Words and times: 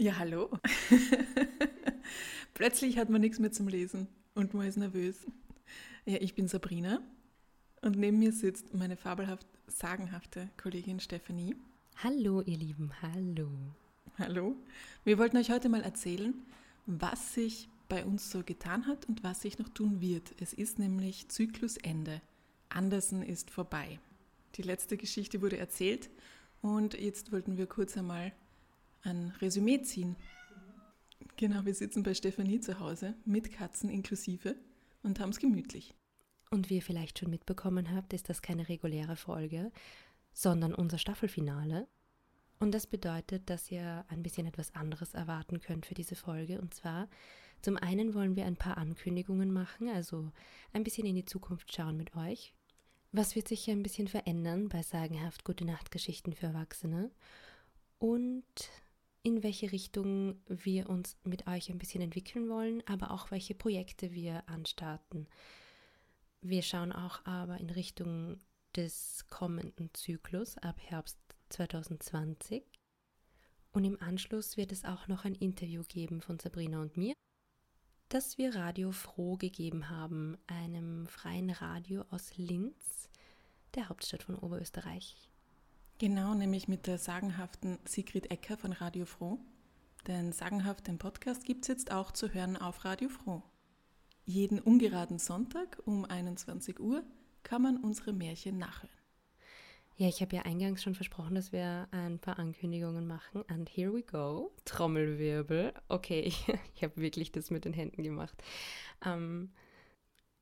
Ja, 0.00 0.18
hallo. 0.18 0.48
Plötzlich 2.54 2.96
hat 2.96 3.10
man 3.10 3.20
nichts 3.20 3.38
mehr 3.38 3.52
zum 3.52 3.68
Lesen 3.68 4.08
und 4.34 4.54
man 4.54 4.66
ist 4.66 4.78
nervös. 4.78 5.26
Ja, 6.06 6.16
ich 6.22 6.34
bin 6.34 6.48
Sabrina 6.48 7.02
und 7.82 7.98
neben 7.98 8.18
mir 8.18 8.32
sitzt 8.32 8.72
meine 8.72 8.96
fabelhaft 8.96 9.46
sagenhafte 9.66 10.48
Kollegin 10.56 11.00
Stephanie. 11.00 11.54
Hallo, 12.02 12.40
ihr 12.40 12.56
Lieben, 12.56 12.90
hallo. 13.02 13.50
Hallo. 14.16 14.56
Wir 15.04 15.18
wollten 15.18 15.36
euch 15.36 15.50
heute 15.50 15.68
mal 15.68 15.82
erzählen, 15.82 16.32
was 16.86 17.34
sich 17.34 17.68
bei 17.90 18.02
uns 18.02 18.30
so 18.30 18.42
getan 18.42 18.86
hat 18.86 19.04
und 19.04 19.22
was 19.22 19.42
sich 19.42 19.58
noch 19.58 19.68
tun 19.68 20.00
wird. 20.00 20.32
Es 20.40 20.54
ist 20.54 20.78
nämlich 20.78 21.28
Zyklusende. 21.28 22.22
Andersen 22.70 23.22
ist 23.22 23.50
vorbei. 23.50 24.00
Die 24.54 24.62
letzte 24.62 24.96
Geschichte 24.96 25.42
wurde 25.42 25.58
erzählt 25.58 26.08
und 26.62 26.94
jetzt 26.94 27.32
wollten 27.32 27.58
wir 27.58 27.66
kurz 27.66 27.98
einmal 27.98 28.32
ein 29.02 29.32
Resümee 29.40 29.82
ziehen. 29.82 30.16
Genau, 31.36 31.64
wir 31.64 31.74
sitzen 31.74 32.02
bei 32.02 32.14
Stefanie 32.14 32.60
zu 32.60 32.80
Hause 32.80 33.14
mit 33.24 33.52
Katzen 33.52 33.88
inklusive 33.88 34.56
und 35.02 35.20
haben 35.20 35.30
es 35.30 35.38
gemütlich. 35.38 35.94
Und 36.50 36.68
wie 36.68 36.76
ihr 36.76 36.82
vielleicht 36.82 37.18
schon 37.18 37.30
mitbekommen 37.30 37.94
habt, 37.94 38.12
ist 38.12 38.28
das 38.28 38.42
keine 38.42 38.68
reguläre 38.68 39.16
Folge, 39.16 39.70
sondern 40.32 40.74
unser 40.74 40.98
Staffelfinale. 40.98 41.86
Und 42.58 42.72
das 42.72 42.86
bedeutet, 42.86 43.48
dass 43.48 43.70
ihr 43.70 44.04
ein 44.08 44.22
bisschen 44.22 44.46
etwas 44.46 44.74
anderes 44.74 45.14
erwarten 45.14 45.60
könnt 45.60 45.86
für 45.86 45.94
diese 45.94 46.16
Folge. 46.16 46.60
Und 46.60 46.74
zwar, 46.74 47.08
zum 47.62 47.76
einen 47.76 48.14
wollen 48.14 48.36
wir 48.36 48.44
ein 48.44 48.56
paar 48.56 48.76
Ankündigungen 48.76 49.52
machen, 49.52 49.88
also 49.88 50.30
ein 50.72 50.84
bisschen 50.84 51.06
in 51.06 51.14
die 51.14 51.24
Zukunft 51.24 51.74
schauen 51.74 51.96
mit 51.96 52.16
euch. 52.16 52.52
Was 53.12 53.34
wird 53.34 53.48
sich 53.48 53.68
ein 53.70 53.82
bisschen 53.82 54.08
verändern 54.08 54.68
bei 54.68 54.82
sagenhaft 54.82 55.44
Gute 55.44 55.64
Nacht 55.64 55.90
Geschichten 55.90 56.32
für 56.32 56.46
Erwachsene? 56.46 57.10
Und 57.98 58.44
in 59.22 59.42
welche 59.42 59.70
Richtung 59.72 60.40
wir 60.46 60.88
uns 60.88 61.16
mit 61.24 61.46
euch 61.46 61.70
ein 61.70 61.78
bisschen 61.78 62.00
entwickeln 62.00 62.48
wollen, 62.48 62.82
aber 62.86 63.10
auch 63.10 63.30
welche 63.30 63.54
Projekte 63.54 64.12
wir 64.12 64.48
anstarten. 64.48 65.28
Wir 66.40 66.62
schauen 66.62 66.92
auch 66.92 67.24
aber 67.26 67.58
in 67.58 67.70
Richtung 67.70 68.40
des 68.74 69.26
kommenden 69.28 69.90
Zyklus 69.92 70.56
ab 70.58 70.80
Herbst 70.80 71.18
2020. 71.50 72.64
Und 73.72 73.84
im 73.84 74.00
Anschluss 74.00 74.56
wird 74.56 74.72
es 74.72 74.84
auch 74.84 75.06
noch 75.06 75.24
ein 75.24 75.34
Interview 75.34 75.82
geben 75.86 76.22
von 76.22 76.38
Sabrina 76.38 76.80
und 76.80 76.96
mir, 76.96 77.14
das 78.08 78.38
wir 78.38 78.54
Radio 78.54 78.90
Froh 78.90 79.36
gegeben 79.36 79.90
haben, 79.90 80.38
einem 80.46 81.06
freien 81.06 81.50
Radio 81.50 82.04
aus 82.10 82.36
Linz, 82.36 83.10
der 83.74 83.88
Hauptstadt 83.88 84.24
von 84.24 84.34
Oberösterreich. 84.34 85.29
Genau, 86.00 86.32
nämlich 86.32 86.66
mit 86.66 86.86
der 86.86 86.96
sagenhaften 86.96 87.78
Sigrid 87.84 88.30
Ecker 88.30 88.56
von 88.56 88.72
Radio 88.72 89.04
Froh. 89.04 89.38
Den 90.06 90.32
sagenhaften 90.32 90.96
Podcast 90.96 91.44
gibt 91.44 91.64
es 91.64 91.68
jetzt 91.68 91.92
auch 91.92 92.10
zu 92.10 92.32
hören 92.32 92.56
auf 92.56 92.86
Radio 92.86 93.10
Froh. 93.10 93.42
Jeden 94.24 94.60
ungeraden 94.60 95.18
Sonntag 95.18 95.78
um 95.84 96.06
21 96.06 96.80
Uhr 96.80 97.04
kann 97.42 97.60
man 97.60 97.76
unsere 97.76 98.14
Märchen 98.14 98.56
nachhören. 98.56 98.94
Ja, 99.98 100.08
ich 100.08 100.22
habe 100.22 100.34
ja 100.36 100.42
eingangs 100.46 100.82
schon 100.82 100.94
versprochen, 100.94 101.34
dass 101.34 101.52
wir 101.52 101.86
ein 101.90 102.18
paar 102.18 102.38
Ankündigungen 102.38 103.06
machen. 103.06 103.44
And 103.48 103.68
here 103.68 103.92
we 103.92 104.02
go. 104.02 104.52
Trommelwirbel. 104.64 105.74
Okay, 105.88 106.20
ich, 106.20 106.48
ich 106.76 106.82
habe 106.82 106.96
wirklich 106.96 107.30
das 107.30 107.50
mit 107.50 107.66
den 107.66 107.74
Händen 107.74 108.02
gemacht. 108.02 108.42
Ähm, 109.04 109.50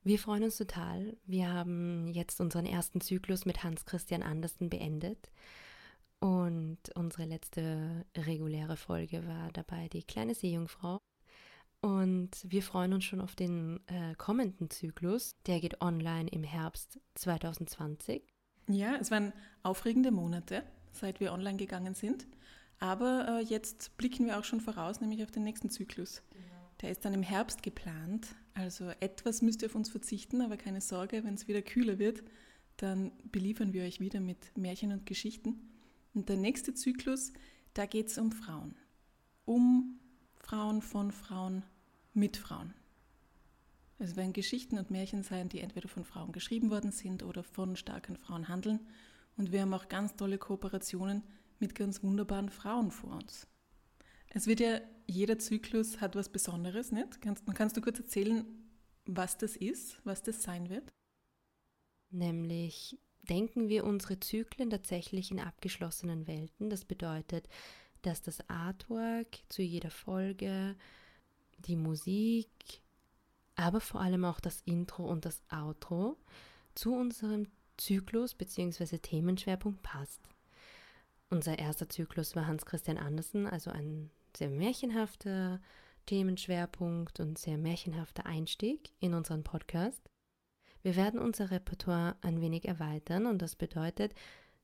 wir 0.08 0.18
freuen 0.18 0.44
uns 0.44 0.56
total. 0.56 1.18
Wir 1.26 1.52
haben 1.52 2.08
jetzt 2.08 2.40
unseren 2.40 2.64
ersten 2.64 3.02
Zyklus 3.02 3.44
mit 3.44 3.62
Hans 3.62 3.84
Christian 3.84 4.22
Andersen 4.22 4.70
beendet. 4.70 5.30
Und 6.18 6.78
unsere 6.94 7.26
letzte 7.26 8.06
reguläre 8.16 8.78
Folge 8.78 9.26
war 9.26 9.52
dabei 9.52 9.88
die 9.88 10.02
kleine 10.02 10.34
Seejungfrau. 10.34 10.98
Und 11.82 12.30
wir 12.42 12.62
freuen 12.62 12.94
uns 12.94 13.04
schon 13.04 13.20
auf 13.20 13.36
den 13.36 13.80
äh, 13.86 14.14
kommenden 14.16 14.70
Zyklus. 14.70 15.36
Der 15.46 15.60
geht 15.60 15.82
online 15.82 16.30
im 16.30 16.42
Herbst 16.42 16.98
2020. 17.14 18.22
Ja, 18.66 18.96
es 18.96 19.10
waren 19.10 19.34
aufregende 19.62 20.10
Monate, 20.10 20.64
seit 20.90 21.20
wir 21.20 21.34
online 21.34 21.58
gegangen 21.58 21.94
sind. 21.94 22.26
Aber 22.80 23.40
äh, 23.40 23.44
jetzt 23.44 23.94
blicken 23.98 24.26
wir 24.26 24.38
auch 24.38 24.44
schon 24.44 24.62
voraus, 24.62 25.02
nämlich 25.02 25.22
auf 25.22 25.30
den 25.30 25.44
nächsten 25.44 25.68
Zyklus. 25.68 26.22
Genau. 26.30 26.57
Der 26.80 26.90
ist 26.90 27.04
dann 27.04 27.14
im 27.14 27.22
Herbst 27.22 27.62
geplant. 27.62 28.28
Also 28.54 28.90
etwas 29.00 29.42
müsst 29.42 29.62
ihr 29.62 29.66
auf 29.66 29.74
uns 29.74 29.90
verzichten, 29.90 30.40
aber 30.40 30.56
keine 30.56 30.80
Sorge, 30.80 31.24
wenn 31.24 31.34
es 31.34 31.48
wieder 31.48 31.62
kühler 31.62 31.98
wird, 31.98 32.22
dann 32.76 33.12
beliefern 33.30 33.72
wir 33.72 33.84
euch 33.84 34.00
wieder 34.00 34.20
mit 34.20 34.56
Märchen 34.56 34.92
und 34.92 35.06
Geschichten. 35.06 35.70
Und 36.14 36.28
der 36.28 36.36
nächste 36.36 36.74
Zyklus, 36.74 37.32
da 37.74 37.86
geht 37.86 38.08
es 38.08 38.18
um 38.18 38.32
Frauen. 38.32 38.76
Um 39.44 39.98
Frauen 40.36 40.82
von 40.82 41.12
Frauen 41.12 41.64
mit 42.14 42.36
Frauen. 42.36 42.74
Es 43.98 44.14
werden 44.14 44.32
Geschichten 44.32 44.78
und 44.78 44.90
Märchen 44.90 45.24
sein, 45.24 45.48
die 45.48 45.60
entweder 45.60 45.88
von 45.88 46.04
Frauen 46.04 46.30
geschrieben 46.30 46.70
worden 46.70 46.92
sind 46.92 47.24
oder 47.24 47.42
von 47.42 47.74
starken 47.74 48.16
Frauen 48.16 48.48
handeln. 48.48 48.80
Und 49.36 49.50
wir 49.50 49.60
haben 49.62 49.74
auch 49.74 49.88
ganz 49.88 50.14
tolle 50.14 50.38
Kooperationen 50.38 51.22
mit 51.58 51.74
ganz 51.74 52.02
wunderbaren 52.02 52.48
Frauen 52.48 52.92
vor 52.92 53.14
uns. 53.14 53.48
Es 54.28 54.46
wird 54.46 54.60
ja, 54.60 54.80
jeder 55.08 55.38
Zyklus 55.38 56.00
hat 56.00 56.14
was 56.14 56.28
Besonderes, 56.28 56.92
nicht? 56.92 57.20
Kannst, 57.20 57.44
kannst 57.54 57.76
du 57.76 57.80
kurz 57.80 57.98
erzählen, 57.98 58.44
was 59.06 59.38
das 59.38 59.56
ist, 59.56 60.00
was 60.04 60.22
das 60.22 60.42
sein 60.42 60.68
wird? 60.68 60.92
Nämlich 62.10 62.98
denken 63.28 63.68
wir 63.68 63.84
unsere 63.84 64.20
Zyklen 64.20 64.70
tatsächlich 64.70 65.30
in 65.30 65.40
abgeschlossenen 65.40 66.26
Welten. 66.26 66.70
Das 66.70 66.84
bedeutet, 66.84 67.48
dass 68.02 68.22
das 68.22 68.48
Artwork 68.48 69.38
zu 69.48 69.62
jeder 69.62 69.90
Folge, 69.90 70.76
die 71.58 71.76
Musik, 71.76 72.48
aber 73.56 73.80
vor 73.80 74.00
allem 74.00 74.24
auch 74.24 74.40
das 74.40 74.60
Intro 74.60 75.04
und 75.04 75.24
das 75.24 75.42
Outro 75.50 76.16
zu 76.74 76.94
unserem 76.94 77.48
Zyklus 77.76 78.34
bzw. 78.34 78.98
Themenschwerpunkt 78.98 79.82
passt. 79.82 80.20
Unser 81.30 81.58
erster 81.58 81.88
Zyklus 81.88 82.36
war 82.36 82.46
Hans 82.46 82.64
Christian 82.64 82.98
Andersen, 82.98 83.46
also 83.46 83.70
ein 83.70 84.10
sehr 84.36 84.50
märchenhafter 84.50 85.60
Themenschwerpunkt 86.06 87.20
und 87.20 87.38
sehr 87.38 87.58
märchenhafter 87.58 88.26
Einstieg 88.26 88.92
in 89.00 89.14
unseren 89.14 89.44
Podcast. 89.44 90.10
Wir 90.82 90.96
werden 90.96 91.20
unser 91.20 91.50
Repertoire 91.50 92.16
ein 92.22 92.40
wenig 92.40 92.66
erweitern 92.66 93.26
und 93.26 93.42
das 93.42 93.56
bedeutet, 93.56 94.14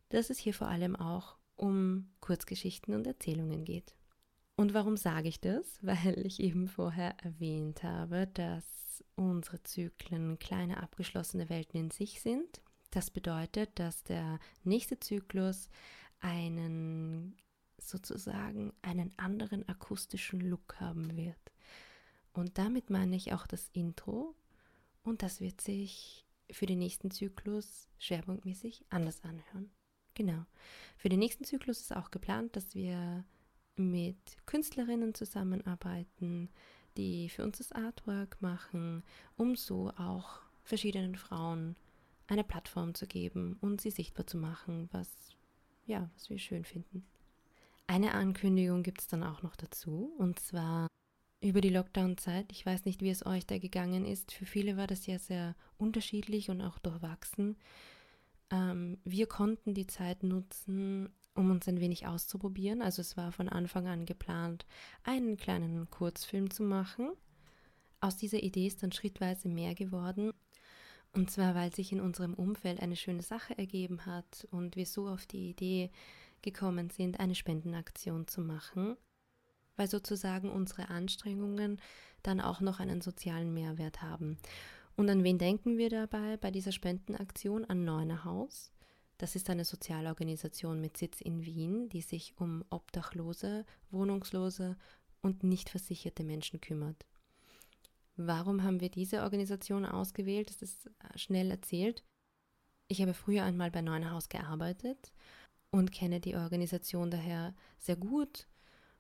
dass 0.09 0.31
es 0.31 0.39
hier 0.39 0.55
vor 0.55 0.69
allem 0.69 0.97
auch 0.97 1.37
um 1.57 2.11
Kurzgeschichten 2.21 2.95
und 2.95 3.07
Erzählungen 3.07 3.65
geht. 3.65 3.95
Und 4.57 4.75
warum 4.75 4.97
sage 4.97 5.29
ich 5.29 5.41
das? 5.41 5.79
Weil 5.83 6.27
ich 6.27 6.41
eben 6.41 6.69
vorher 6.69 7.17
erwähnt 7.23 7.83
habe, 7.83 8.27
dass 8.33 9.05
unsere 9.17 9.63
Zyklen 9.63 10.39
kleine 10.39 10.83
abgeschlossene 10.83 11.49
Welten 11.49 11.79
in 11.79 11.91
sich 11.91 12.21
sind. 12.21 12.61
Das 12.91 13.11
bedeutet, 13.11 13.71
dass 13.79 14.05
der 14.05 14.39
nächste 14.63 15.01
Zyklus 15.01 15.69
einen 16.21 17.37
sozusagen 17.89 18.73
einen 18.83 19.13
anderen 19.19 19.69
akustischen 19.69 20.41
Look 20.41 20.81
haben 20.81 21.17
wird. 21.17 21.53
Und 22.33 22.59
damit 22.59 22.91
meine 22.91 23.17
ich 23.17 23.33
auch 23.33 23.47
das 23.47 23.69
Intro 23.73 24.35
und 25.03 25.23
das 25.23 25.41
wird 25.41 25.61
sich 25.61 26.27
für 26.51 26.67
den 26.67 26.79
nächsten 26.79 27.11
Zyklus 27.11 27.89
schwerpunktmäßig 27.99 28.85
anders 28.91 29.23
anhören. 29.23 29.71
Genau. 30.15 30.45
Für 30.97 31.09
den 31.09 31.19
nächsten 31.19 31.45
Zyklus 31.45 31.81
ist 31.81 31.95
auch 31.95 32.11
geplant, 32.11 32.57
dass 32.57 32.75
wir 32.75 33.25
mit 33.77 34.17
Künstlerinnen 34.47 35.15
zusammenarbeiten, 35.15 36.49
die 36.97 37.29
für 37.29 37.43
uns 37.43 37.59
das 37.59 37.73
Artwork 37.73 38.41
machen, 38.41 39.03
um 39.37 39.57
so 39.57 39.91
auch 39.97 40.41
verschiedenen 40.63 41.17
Frauen 41.17 41.77
eine 42.27 42.45
Plattform 42.45 42.95
zu 42.95 43.07
geben 43.07 43.59
und 43.61 43.81
sie 43.81 43.91
sichtbar 43.91 44.27
zu 44.27 44.39
machen, 44.39 44.89
was 44.93 45.11
ja, 45.87 46.09
was 46.15 46.31
wir 46.31 46.39
schön 46.39 46.65
finden. 46.65 47.05
Eine 47.95 48.15
Ankündigung 48.15 48.83
gibt 48.83 49.03
es 49.03 49.07
dann 49.07 49.23
auch 49.23 49.43
noch 49.43 49.55
dazu, 49.55 50.13
und 50.19 50.41
zwar 50.41 50.89
über 51.41 51.61
die 51.61 51.69
Lockdown-Zeit. 51.69 52.47
Ich 52.51 52.67
weiß 52.67 52.87
nicht, 52.87 53.03
wie 53.03 53.11
es 53.11 53.25
euch 53.25 53.47
da 53.47 53.59
gegangen 53.59 54.05
ist. 54.05 54.33
Für 54.33 54.47
viele 54.47 54.77
war 54.77 54.89
das 54.89 55.07
ja 55.07 55.17
sehr 55.21 55.55
unterschiedlich 55.79 56.51
und 56.51 56.61
auch 56.61 56.81
durchwachsen. 56.81 57.57
Ähm, 58.51 58.99
wir 59.05 59.29
konnten 59.29 59.75
die 59.75 59.87
Zeit 59.87 60.25
nutzen, 60.25 61.09
um 61.35 61.53
uns 61.53 61.69
ein 61.69 61.79
wenig 61.79 62.05
auszuprobieren. 62.05 62.83
Also 62.83 63.01
es 63.01 63.17
war 63.17 63.31
von 63.31 63.49
Anfang 63.49 63.87
an 63.87 64.07
geplant, 64.07 64.67
einen 65.05 65.37
kleinen 65.37 65.89
Kurzfilm 65.89 66.51
zu 66.51 66.65
machen. 66.65 67.13
Aus 68.01 68.17
dieser 68.17 68.43
Idee 68.43 68.67
ist 68.67 68.83
dann 68.83 68.91
schrittweise 68.91 69.49
mehr 69.49 69.77
geworden. 69.77 70.33
Und 71.13 71.31
zwar, 71.31 71.55
weil 71.55 71.73
sich 71.73 71.93
in 71.93 72.01
unserem 72.01 72.35
Umfeld 72.35 72.81
eine 72.81 72.97
schöne 72.97 73.23
Sache 73.23 73.57
ergeben 73.57 74.05
hat 74.05 74.49
und 74.51 74.75
wir 74.75 74.85
so 74.85 75.07
auf 75.07 75.27
die 75.27 75.51
Idee 75.51 75.93
gekommen 76.45 76.91
sind, 76.91 77.19
eine 77.19 77.35
Spendenaktion 77.35 78.29
zu 78.29 78.41
machen, 78.41 78.97
weil 79.77 79.89
sozusagen 79.89 80.51
unsere 80.51 80.89
Anstrengungen 80.89 81.81
dann 82.23 82.41
auch 82.41 82.61
noch 82.61 82.79
einen 82.79 83.01
sozialen 83.01 83.53
Mehrwert 83.53 84.03
haben. 84.03 84.39
Und 84.97 85.11
an 85.11 85.25
wen 85.25 85.39
denken 85.39 85.77
wir 85.77 85.91
dabei 85.91 86.37
bei 86.37 86.53
dieser 86.53 86.71
Spendenaktion? 86.71 87.65
An 87.65 87.85
Neunerhaus. 87.85 88.73
Das 89.19 89.35
ist 89.35 89.51
eine 89.51 89.65
Sozialorganisation 89.65 90.81
mit 90.81 90.97
Sitz 90.97 91.21
in 91.21 91.45
Wien, 91.45 91.89
die 91.89 92.03
sich 92.03 92.35
um 92.39 92.65
Obdachlose, 92.71 93.65
Wohnungslose 93.91 94.77
und 95.23 95.43
nicht 95.43 95.71
versicherte 95.71 96.23
Menschen 96.25 96.61
kümmert. 96.61 97.07
Warum 98.17 98.63
haben 98.63 98.81
wir 98.81 98.91
diese 98.91 99.23
Organisation 99.23 99.85
ausgewählt? 99.85 100.51
Das 100.51 100.63
ist 100.63 100.87
äh, 100.87 101.19
schnell 101.19 101.51
erzählt. 101.51 102.05
Ich 102.87 103.01
habe 103.01 103.15
früher 103.15 103.45
einmal 103.45 103.71
bei 103.71 103.81
Neunerhaus 103.81 104.29
gearbeitet 104.29 105.13
und 105.75 105.91
kenne 105.91 106.21
die 106.21 106.37
Organisation 106.37 107.11
daher 107.11 107.53
sehr 107.81 107.97
gut 107.97 108.47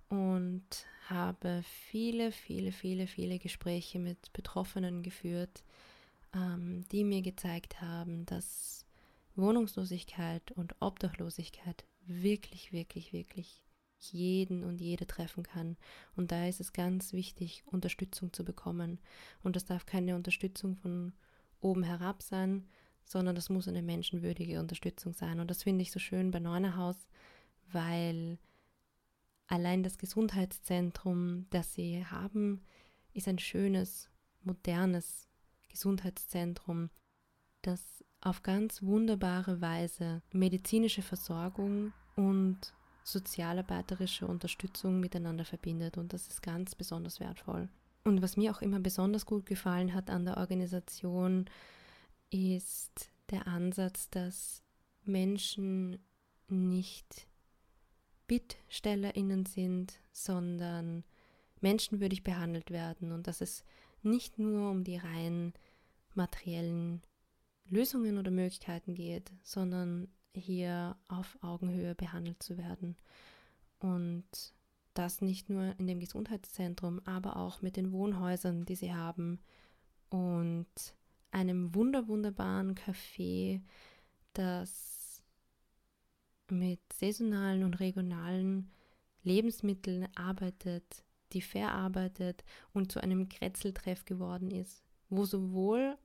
und 0.08 0.64
habe 1.08 1.62
viele, 1.62 2.32
viele, 2.32 2.72
viele, 2.72 3.06
viele 3.06 3.38
Gespräche 3.38 4.00
mit 4.00 4.32
Betroffenen 4.32 5.04
geführt, 5.04 5.62
ähm, 6.34 6.84
die 6.90 7.04
mir 7.04 7.22
gezeigt 7.22 7.80
haben, 7.80 8.26
dass 8.26 8.86
Wohnungslosigkeit 9.36 10.50
und 10.50 10.74
Obdachlosigkeit 10.80 11.84
wirklich, 12.06 12.72
wirklich, 12.72 13.12
wirklich 13.12 13.62
jeden 14.00 14.64
und 14.64 14.80
jede 14.80 15.06
treffen 15.06 15.44
kann. 15.44 15.76
Und 16.16 16.32
da 16.32 16.48
ist 16.48 16.58
es 16.58 16.72
ganz 16.72 17.12
wichtig, 17.12 17.62
Unterstützung 17.66 18.32
zu 18.32 18.44
bekommen. 18.44 18.98
Und 19.44 19.54
das 19.54 19.64
darf 19.64 19.86
keine 19.86 20.16
Unterstützung 20.16 20.74
von 20.74 21.12
oben 21.60 21.84
herab 21.84 22.20
sein, 22.20 22.66
sondern 23.04 23.34
das 23.34 23.50
muss 23.50 23.68
eine 23.68 23.82
menschenwürdige 23.82 24.60
Unterstützung 24.60 25.12
sein. 25.12 25.40
Und 25.40 25.50
das 25.50 25.62
finde 25.62 25.82
ich 25.82 25.92
so 25.92 25.98
schön 25.98 26.30
bei 26.30 26.40
Neunerhaus, 26.40 26.96
weil 27.72 28.38
allein 29.46 29.82
das 29.82 29.98
Gesundheitszentrum, 29.98 31.46
das 31.50 31.74
sie 31.74 32.04
haben, 32.06 32.62
ist 33.12 33.28
ein 33.28 33.38
schönes, 33.38 34.08
modernes 34.42 35.28
Gesundheitszentrum, 35.68 36.90
das 37.62 38.04
auf 38.20 38.42
ganz 38.42 38.82
wunderbare 38.82 39.60
Weise 39.60 40.22
medizinische 40.32 41.02
Versorgung 41.02 41.92
und 42.16 42.74
sozialarbeiterische 43.04 44.26
Unterstützung 44.26 44.98
miteinander 44.98 45.44
verbindet 45.44 45.98
und 45.98 46.12
das 46.12 46.26
ist 46.26 46.42
ganz 46.42 46.74
besonders 46.74 47.20
wertvoll. 47.20 47.68
Und 48.04 48.22
was 48.22 48.36
mir 48.36 48.50
auch 48.50 48.62
immer 48.62 48.80
besonders 48.80 49.26
gut 49.26 49.46
gefallen 49.46 49.94
hat 49.94 50.10
an 50.10 50.24
der 50.24 50.38
Organisation, 50.38 51.46
ist 52.34 53.12
der 53.30 53.46
Ansatz, 53.46 54.10
dass 54.10 54.64
Menschen 55.04 55.98
nicht 56.48 57.28
BittstellerInnen 58.26 59.46
sind, 59.46 60.00
sondern 60.10 61.04
menschenwürdig 61.60 62.24
behandelt 62.24 62.72
werden 62.72 63.12
und 63.12 63.28
dass 63.28 63.40
es 63.40 63.64
nicht 64.02 64.38
nur 64.40 64.70
um 64.70 64.82
die 64.82 64.96
rein 64.96 65.52
materiellen 66.14 67.02
Lösungen 67.66 68.18
oder 68.18 68.32
Möglichkeiten 68.32 68.94
geht, 68.94 69.32
sondern 69.42 70.08
hier 70.34 70.96
auf 71.06 71.38
Augenhöhe 71.40 71.94
behandelt 71.94 72.42
zu 72.42 72.58
werden. 72.58 72.96
Und 73.78 74.54
das 74.92 75.20
nicht 75.20 75.48
nur 75.48 75.78
in 75.78 75.86
dem 75.86 76.00
Gesundheitszentrum, 76.00 77.00
aber 77.04 77.36
auch 77.36 77.62
mit 77.62 77.76
den 77.76 77.92
Wohnhäusern, 77.92 78.64
die 78.64 78.76
sie 78.76 78.92
haben 78.92 79.38
und 80.10 80.66
einem 81.34 81.74
wunder 81.74 82.08
wunderbaren 82.08 82.74
Café, 82.74 83.60
das 84.32 85.22
mit 86.50 86.80
saisonalen 86.92 87.64
und 87.64 87.80
regionalen 87.80 88.70
Lebensmitteln 89.22 90.08
arbeitet, 90.14 91.04
die 91.32 91.42
verarbeitet 91.42 92.44
und 92.72 92.92
zu 92.92 93.02
einem 93.02 93.28
Kretzeltreff 93.28 94.04
geworden 94.04 94.50
ist, 94.50 94.82
wo 95.08 95.24
sowohl 95.24 95.96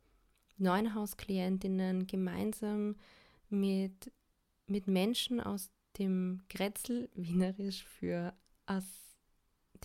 Neuenhausklientinnen 0.58 2.08
gemeinsam 2.08 2.96
mit, 3.50 4.12
mit 4.68 4.88
Menschen 4.88 5.40
aus 5.40 5.70
dem 5.98 6.42
Grätzl, 6.50 7.10
wienerisch 7.14 7.84
für 7.84 8.34
aus 8.66 8.86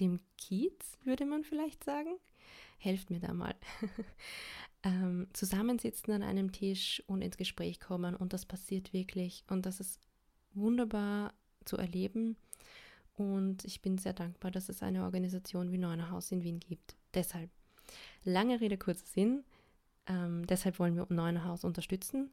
dem 0.00 0.20
Kiez, 0.36 0.98
würde 1.04 1.26
man 1.26 1.44
vielleicht 1.44 1.84
sagen. 1.84 2.16
Helft 2.78 3.10
mir 3.10 3.20
da 3.20 3.32
mal. 3.32 3.54
ähm, 4.84 5.26
zusammensitzen 5.32 6.12
an 6.14 6.22
einem 6.22 6.52
Tisch 6.52 7.02
und 7.06 7.22
ins 7.22 7.36
Gespräch 7.36 7.80
kommen 7.80 8.14
und 8.14 8.32
das 8.32 8.46
passiert 8.46 8.92
wirklich 8.92 9.44
und 9.48 9.66
das 9.66 9.80
ist 9.80 9.98
wunderbar 10.52 11.34
zu 11.64 11.76
erleben 11.76 12.36
und 13.14 13.64
ich 13.64 13.80
bin 13.80 13.98
sehr 13.98 14.12
dankbar, 14.12 14.50
dass 14.50 14.68
es 14.68 14.82
eine 14.82 15.04
Organisation 15.04 15.72
wie 15.72 15.78
Neunerhaus 15.78 16.32
in 16.32 16.42
Wien 16.42 16.60
gibt. 16.60 16.96
Deshalb, 17.14 17.50
lange 18.24 18.60
Rede, 18.60 18.76
kurzer 18.76 19.06
Sinn, 19.06 19.44
ähm, 20.06 20.46
deshalb 20.46 20.78
wollen 20.78 20.96
wir 20.96 21.06
Neunerhaus 21.08 21.64
unterstützen 21.64 22.30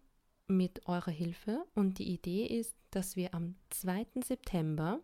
mit 0.47 0.87
eurer 0.87 1.11
Hilfe. 1.11 1.65
Und 1.75 1.99
die 1.99 2.11
Idee 2.11 2.45
ist, 2.45 2.75
dass 2.89 3.15
wir 3.15 3.33
am 3.33 3.55
2. 3.69 4.07
September 4.23 4.99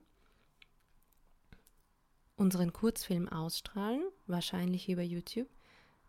unseren 2.36 2.74
Kurzfilm 2.74 3.30
ausstrahlen, 3.30 4.04
wahrscheinlich 4.26 4.90
über 4.90 5.04
YouTube, 5.04 5.50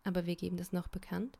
aber 0.09 0.25
wir 0.25 0.35
geben 0.35 0.57
das 0.57 0.73
noch 0.73 0.87
bekannt. 0.87 1.37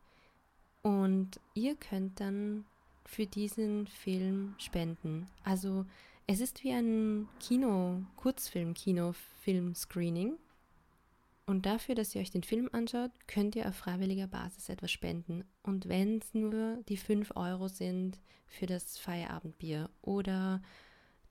Und 0.81 1.39
ihr 1.55 1.75
könnt 1.75 2.19
dann 2.19 2.65
für 3.03 3.25
diesen 3.25 3.87
Film 3.87 4.53
spenden. 4.59 5.27
Also 5.43 5.85
es 6.27 6.39
ist 6.39 6.63
wie 6.63 6.71
ein 6.71 7.27
Kino, 7.39 8.03
Kurzfilm, 8.15 8.75
Kino, 8.75 9.13
Film-Screening. 9.41 10.37
Und 11.47 11.65
dafür, 11.65 11.95
dass 11.95 12.13
ihr 12.13 12.21
euch 12.21 12.29
den 12.29 12.43
Film 12.43 12.69
anschaut, 12.71 13.09
könnt 13.25 13.55
ihr 13.55 13.67
auf 13.67 13.75
freiwilliger 13.75 14.27
Basis 14.27 14.69
etwas 14.69 14.91
spenden. 14.91 15.43
Und 15.63 15.89
wenn 15.89 16.19
es 16.19 16.35
nur 16.35 16.77
die 16.87 16.97
5 16.97 17.31
Euro 17.35 17.67
sind 17.67 18.19
für 18.45 18.67
das 18.67 18.99
Feierabendbier 18.99 19.89
oder 20.03 20.61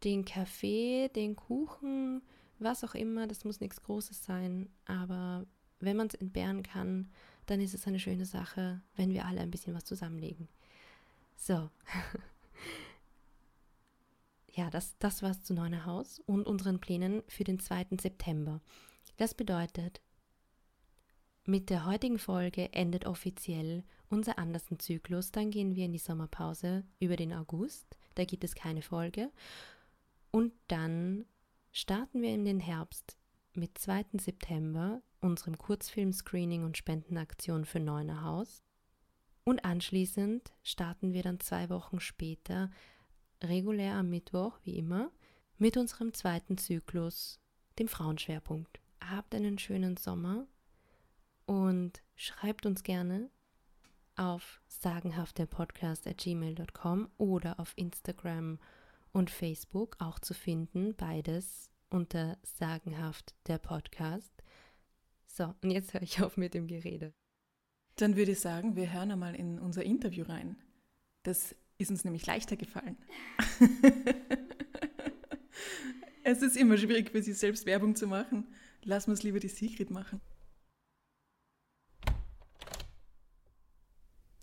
den 0.02 0.24
Kaffee, 0.24 1.08
den 1.14 1.36
Kuchen, 1.36 2.22
was 2.58 2.82
auch 2.82 2.96
immer, 2.96 3.28
das 3.28 3.44
muss 3.44 3.60
nichts 3.60 3.80
Großes 3.84 4.24
sein. 4.24 4.68
Aber 4.86 5.46
wenn 5.78 5.96
man 5.96 6.08
es 6.08 6.14
entbehren 6.14 6.64
kann, 6.64 7.08
dann 7.50 7.60
ist 7.60 7.74
es 7.74 7.86
eine 7.86 7.98
schöne 7.98 8.26
Sache, 8.26 8.80
wenn 8.96 9.12
wir 9.12 9.26
alle 9.26 9.40
ein 9.40 9.50
bisschen 9.50 9.74
was 9.74 9.84
zusammenlegen. 9.84 10.48
So. 11.36 11.54
ja, 14.52 14.70
das, 14.70 14.96
das 14.98 15.22
war's 15.22 15.42
zu 15.42 15.54
Neunerhaus 15.54 16.20
und 16.26 16.46
unseren 16.46 16.80
Plänen 16.80 17.22
für 17.28 17.44
den 17.44 17.58
2. 17.58 17.86
September. 18.00 18.60
Das 19.16 19.34
bedeutet, 19.34 20.00
mit 21.44 21.70
der 21.70 21.86
heutigen 21.86 22.18
Folge 22.18 22.72
endet 22.74 23.06
offiziell 23.06 23.84
unser 24.10 24.38
Andersen-Zyklus. 24.38 25.32
Dann 25.32 25.50
gehen 25.50 25.74
wir 25.74 25.86
in 25.86 25.92
die 25.92 25.98
Sommerpause 25.98 26.84
über 27.00 27.16
den 27.16 27.32
August. 27.32 27.96
Da 28.16 28.24
gibt 28.24 28.44
es 28.44 28.54
keine 28.54 28.82
Folge. 28.82 29.30
Und 30.30 30.52
dann 30.68 31.24
starten 31.72 32.20
wir 32.20 32.34
in 32.34 32.44
den 32.44 32.60
Herbst 32.60 33.16
mit 33.58 33.76
2. 33.76 34.06
September, 34.14 35.02
unserem 35.20 35.58
Kurzfilm-Screening 35.58 36.64
und 36.64 36.78
Spendenaktion 36.78 37.64
für 37.64 37.80
Neunerhaus. 37.80 38.62
Und 39.44 39.64
anschließend 39.64 40.52
starten 40.62 41.12
wir 41.12 41.22
dann 41.22 41.40
zwei 41.40 41.68
Wochen 41.70 41.98
später, 42.00 42.70
regulär 43.42 43.94
am 43.94 44.10
Mittwoch, 44.10 44.60
wie 44.62 44.76
immer, 44.76 45.10
mit 45.56 45.76
unserem 45.76 46.14
zweiten 46.14 46.58
Zyklus, 46.58 47.40
dem 47.78 47.88
Frauenschwerpunkt. 47.88 48.78
Habt 49.00 49.34
einen 49.34 49.58
schönen 49.58 49.96
Sommer 49.96 50.46
und 51.46 52.02
schreibt 52.14 52.66
uns 52.66 52.82
gerne 52.82 53.30
auf 54.16 54.60
sagenhaftderpodcast.gmail.com 54.68 57.08
oder 57.16 57.58
auf 57.58 57.72
Instagram 57.76 58.58
und 59.12 59.30
Facebook 59.30 59.96
auch 59.98 60.18
zu 60.18 60.34
finden, 60.34 60.94
beides 60.94 61.70
unter 61.90 62.38
sagenhaft 62.42 63.34
der 63.46 63.58
Podcast. 63.58 64.32
So, 65.26 65.54
und 65.62 65.70
jetzt 65.70 65.94
höre 65.94 66.02
ich 66.02 66.22
auf 66.22 66.36
mit 66.36 66.54
dem 66.54 66.66
Gerede. 66.66 67.14
Dann 67.96 68.16
würde 68.16 68.32
ich 68.32 68.40
sagen, 68.40 68.76
wir 68.76 68.92
hören 68.92 69.10
einmal 69.10 69.34
in 69.34 69.58
unser 69.58 69.82
Interview 69.82 70.24
rein. 70.24 70.56
Das 71.22 71.54
ist 71.78 71.90
uns 71.90 72.04
nämlich 72.04 72.26
leichter 72.26 72.56
gefallen. 72.56 72.96
es 76.24 76.42
ist 76.42 76.56
immer 76.56 76.76
schwierig 76.76 77.10
für 77.10 77.22
sich 77.22 77.38
selbst 77.38 77.66
Werbung 77.66 77.96
zu 77.96 78.06
machen. 78.06 78.46
Lassen 78.82 79.08
wir 79.08 79.14
es 79.14 79.22
lieber 79.22 79.40
die 79.40 79.48
Sigrid 79.48 79.90
machen. 79.90 80.20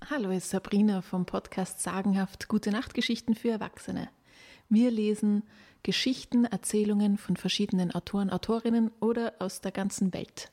Hallo, 0.07 0.29
es 0.29 0.45
ist 0.45 0.51
Sabrina 0.51 1.01
vom 1.01 1.25
Podcast 1.25 1.81
Sagenhaft 1.81 2.47
Gute 2.47 2.71
Nachtgeschichten 2.71 3.33
für 3.33 3.49
Erwachsene. 3.49 4.09
Wir 4.69 4.89
lesen 4.91 5.43
Geschichten, 5.83 6.45
Erzählungen 6.45 7.17
von 7.17 7.37
verschiedenen 7.37 7.91
Autoren, 7.91 8.31
Autorinnen 8.31 8.91
oder 8.99 9.33
aus 9.39 9.61
der 9.61 9.71
ganzen 9.71 10.13
Welt. 10.13 10.51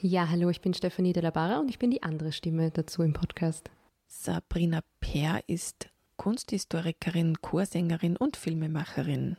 Ja, 0.00 0.28
hallo, 0.30 0.48
ich 0.48 0.62
bin 0.62 0.72
Stefanie 0.72 1.12
de 1.12 1.22
la 1.22 1.30
Barra 1.30 1.60
und 1.60 1.68
ich 1.68 1.78
bin 1.78 1.90
die 1.90 2.02
andere 2.02 2.32
Stimme 2.32 2.70
dazu 2.70 3.02
im 3.02 3.12
Podcast. 3.12 3.70
Sabrina 4.06 4.80
Peer 5.00 5.42
ist 5.46 5.90
Kunsthistorikerin, 6.16 7.40
Chorsängerin 7.42 8.16
und 8.16 8.36
Filmemacherin. 8.36 9.36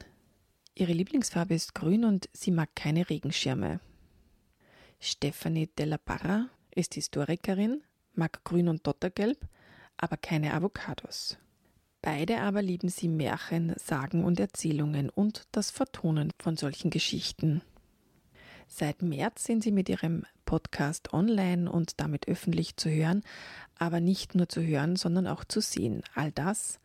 Ihre 0.76 0.94
Lieblingsfarbe 0.94 1.56
ist 1.56 1.76
grün 1.76 2.06
und 2.06 2.30
sie 2.32 2.52
mag 2.52 2.70
keine 2.76 3.10
Regenschirme. 3.10 3.80
Stefanie 5.00 5.68
Della 5.68 5.98
Barra 5.98 6.48
ist 6.74 6.94
Historikerin, 6.94 7.82
mag 8.14 8.44
grün 8.44 8.70
und 8.70 8.86
dottergelb, 8.86 9.48
aber 9.98 10.18
keine 10.18 10.54
Avocados. 10.54 11.38
Beide 12.02 12.42
aber 12.42 12.62
lieben 12.62 12.90
sie 12.90 13.08
Märchen, 13.08 13.74
Sagen 13.78 14.24
und 14.24 14.40
Erzählungen 14.40 15.10
und 15.10 15.48
das 15.52 15.70
Vertonen 15.70 16.32
von 16.40 16.58
solchen 16.58 16.90
Geschichten. 16.90 17.62
Seit 18.68 19.02
März 19.02 19.44
sind 19.44 19.64
sie 19.64 19.72
mit 19.72 19.90
ihrem 19.90 20.26
Podcast 20.46 21.14
online 21.14 21.72
und 21.72 22.00
damit 22.00 22.28
öffentlich 22.28 22.78
zu 22.78 22.90
hören, 22.90 23.22
aber 23.78 24.00
nicht 24.00 24.34
nur 24.34 24.50
zu 24.50 24.62
hören, 24.62 24.96
sondern 24.96 25.28
auch 25.28 25.44
zu 25.44 25.62
sehen. 25.62 26.04
All 26.16 26.32
das 26.32 26.80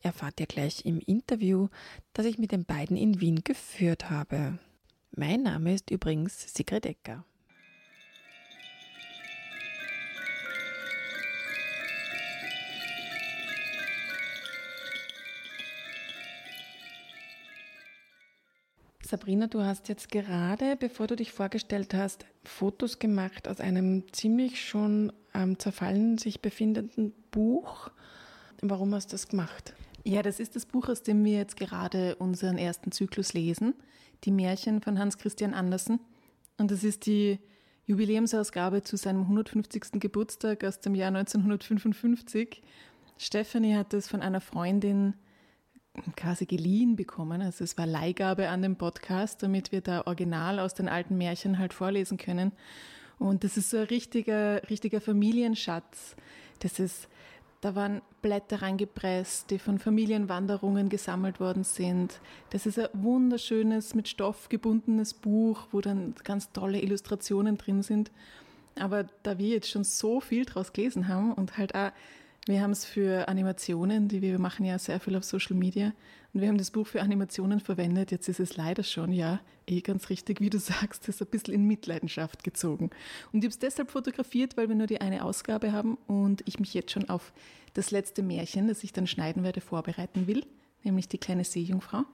erfahrt 0.00 0.40
ihr 0.40 0.46
gleich 0.46 0.86
im 0.86 1.00
Interview, 1.00 1.68
das 2.14 2.26
ich 2.26 2.38
mit 2.38 2.52
den 2.52 2.64
beiden 2.64 2.96
in 2.96 3.20
Wien 3.20 3.42
geführt 3.44 4.08
habe. 4.08 4.58
Mein 5.14 5.42
Name 5.42 5.74
ist 5.74 5.90
übrigens 5.90 6.54
Sigrid 6.54 6.86
Ecker. 6.86 7.24
Sabrina, 19.12 19.46
du 19.46 19.60
hast 19.60 19.90
jetzt 19.90 20.10
gerade, 20.10 20.74
bevor 20.74 21.06
du 21.06 21.16
dich 21.16 21.32
vorgestellt 21.32 21.92
hast, 21.92 22.24
Fotos 22.44 22.98
gemacht 22.98 23.46
aus 23.46 23.60
einem 23.60 24.10
ziemlich 24.10 24.66
schon 24.66 25.12
ähm, 25.34 25.58
zerfallen 25.58 26.16
sich 26.16 26.40
befindenden 26.40 27.12
Buch. 27.30 27.90
Warum 28.62 28.94
hast 28.94 29.08
du 29.08 29.12
das 29.12 29.28
gemacht? 29.28 29.74
Ja, 30.02 30.22
das 30.22 30.40
ist 30.40 30.56
das 30.56 30.64
Buch, 30.64 30.88
aus 30.88 31.02
dem 31.02 31.22
wir 31.26 31.36
jetzt 31.36 31.58
gerade 31.58 32.16
unseren 32.16 32.56
ersten 32.56 32.90
Zyklus 32.90 33.34
lesen. 33.34 33.74
Die 34.24 34.30
Märchen 34.30 34.80
von 34.80 34.98
Hans 34.98 35.18
Christian 35.18 35.52
Andersen. 35.52 36.00
Und 36.56 36.70
das 36.70 36.82
ist 36.82 37.04
die 37.04 37.38
Jubiläumsausgabe 37.84 38.82
zu 38.82 38.96
seinem 38.96 39.24
150. 39.24 40.00
Geburtstag 40.00 40.64
aus 40.64 40.80
dem 40.80 40.94
Jahr 40.94 41.08
1955. 41.08 42.62
Stephanie 43.18 43.74
hat 43.74 43.92
es 43.92 44.08
von 44.08 44.22
einer 44.22 44.40
Freundin 44.40 45.12
quasi 46.16 46.46
geliehen 46.46 46.96
bekommen. 46.96 47.42
Also 47.42 47.64
es 47.64 47.76
war 47.76 47.86
Leihgabe 47.86 48.48
an 48.48 48.62
den 48.62 48.76
Podcast, 48.76 49.42
damit 49.42 49.72
wir 49.72 49.80
da 49.80 50.02
original 50.06 50.58
aus 50.58 50.74
den 50.74 50.88
alten 50.88 51.18
Märchen 51.18 51.58
halt 51.58 51.74
vorlesen 51.74 52.16
können. 52.16 52.52
Und 53.18 53.44
das 53.44 53.56
ist 53.56 53.70
so 53.70 53.76
ein 53.76 53.84
richtiger, 53.84 54.68
richtiger 54.68 55.00
Familienschatz. 55.00 56.16
Das 56.60 56.78
ist, 56.78 57.08
da 57.60 57.74
waren 57.74 58.00
Blätter 58.22 58.62
reingepresst, 58.62 59.50
die 59.50 59.58
von 59.58 59.78
Familienwanderungen 59.78 60.88
gesammelt 60.88 61.40
worden 61.40 61.62
sind. 61.62 62.20
Das 62.50 62.66
ist 62.66 62.78
ein 62.78 62.88
wunderschönes, 62.94 63.94
mit 63.94 64.08
Stoff 64.08 64.48
gebundenes 64.48 65.14
Buch, 65.14 65.68
wo 65.72 65.80
dann 65.80 66.14
ganz 66.24 66.50
tolle 66.52 66.80
Illustrationen 66.80 67.58
drin 67.58 67.82
sind. 67.82 68.10
Aber 68.76 69.04
da 69.22 69.38
wir 69.38 69.48
jetzt 69.48 69.68
schon 69.68 69.84
so 69.84 70.20
viel 70.20 70.46
draus 70.46 70.72
gelesen 70.72 71.06
haben 71.06 71.34
und 71.34 71.58
halt 71.58 71.74
auch 71.74 71.92
wir 72.46 72.60
haben 72.60 72.72
es 72.72 72.84
für 72.84 73.28
Animationen, 73.28 74.08
die 74.08 74.20
wir, 74.20 74.38
machen 74.38 74.64
ja 74.64 74.78
sehr 74.78 74.98
viel 74.98 75.14
auf 75.16 75.22
Social 75.22 75.54
Media 75.54 75.92
und 76.34 76.40
wir 76.40 76.48
haben 76.48 76.58
das 76.58 76.72
Buch 76.72 76.88
für 76.88 77.00
Animationen 77.00 77.60
verwendet. 77.60 78.10
Jetzt 78.10 78.28
ist 78.28 78.40
es 78.40 78.56
leider 78.56 78.82
schon, 78.82 79.12
ja, 79.12 79.40
eh 79.68 79.80
ganz 79.80 80.10
richtig, 80.10 80.40
wie 80.40 80.50
du 80.50 80.58
sagst, 80.60 81.08
ist 81.08 81.22
ein 81.22 81.28
bisschen 81.28 81.54
in 81.54 81.66
Mitleidenschaft 81.66 82.42
gezogen. 82.42 82.90
Und 83.32 83.40
ich 83.40 83.44
habe 83.44 83.52
es 83.52 83.58
deshalb 83.60 83.90
fotografiert, 83.90 84.56
weil 84.56 84.68
wir 84.68 84.74
nur 84.74 84.88
die 84.88 85.00
eine 85.00 85.24
Ausgabe 85.24 85.72
haben 85.72 85.96
und 86.08 86.42
ich 86.46 86.58
mich 86.58 86.74
jetzt 86.74 86.90
schon 86.90 87.08
auf 87.08 87.32
das 87.74 87.90
letzte 87.90 88.22
Märchen, 88.22 88.66
das 88.66 88.82
ich 88.82 88.92
dann 88.92 89.06
schneiden 89.06 89.44
werde, 89.44 89.60
vorbereiten 89.60 90.26
will, 90.26 90.44
nämlich 90.82 91.08
die 91.08 91.18
kleine 91.18 91.44
Seejungfrau, 91.44 92.04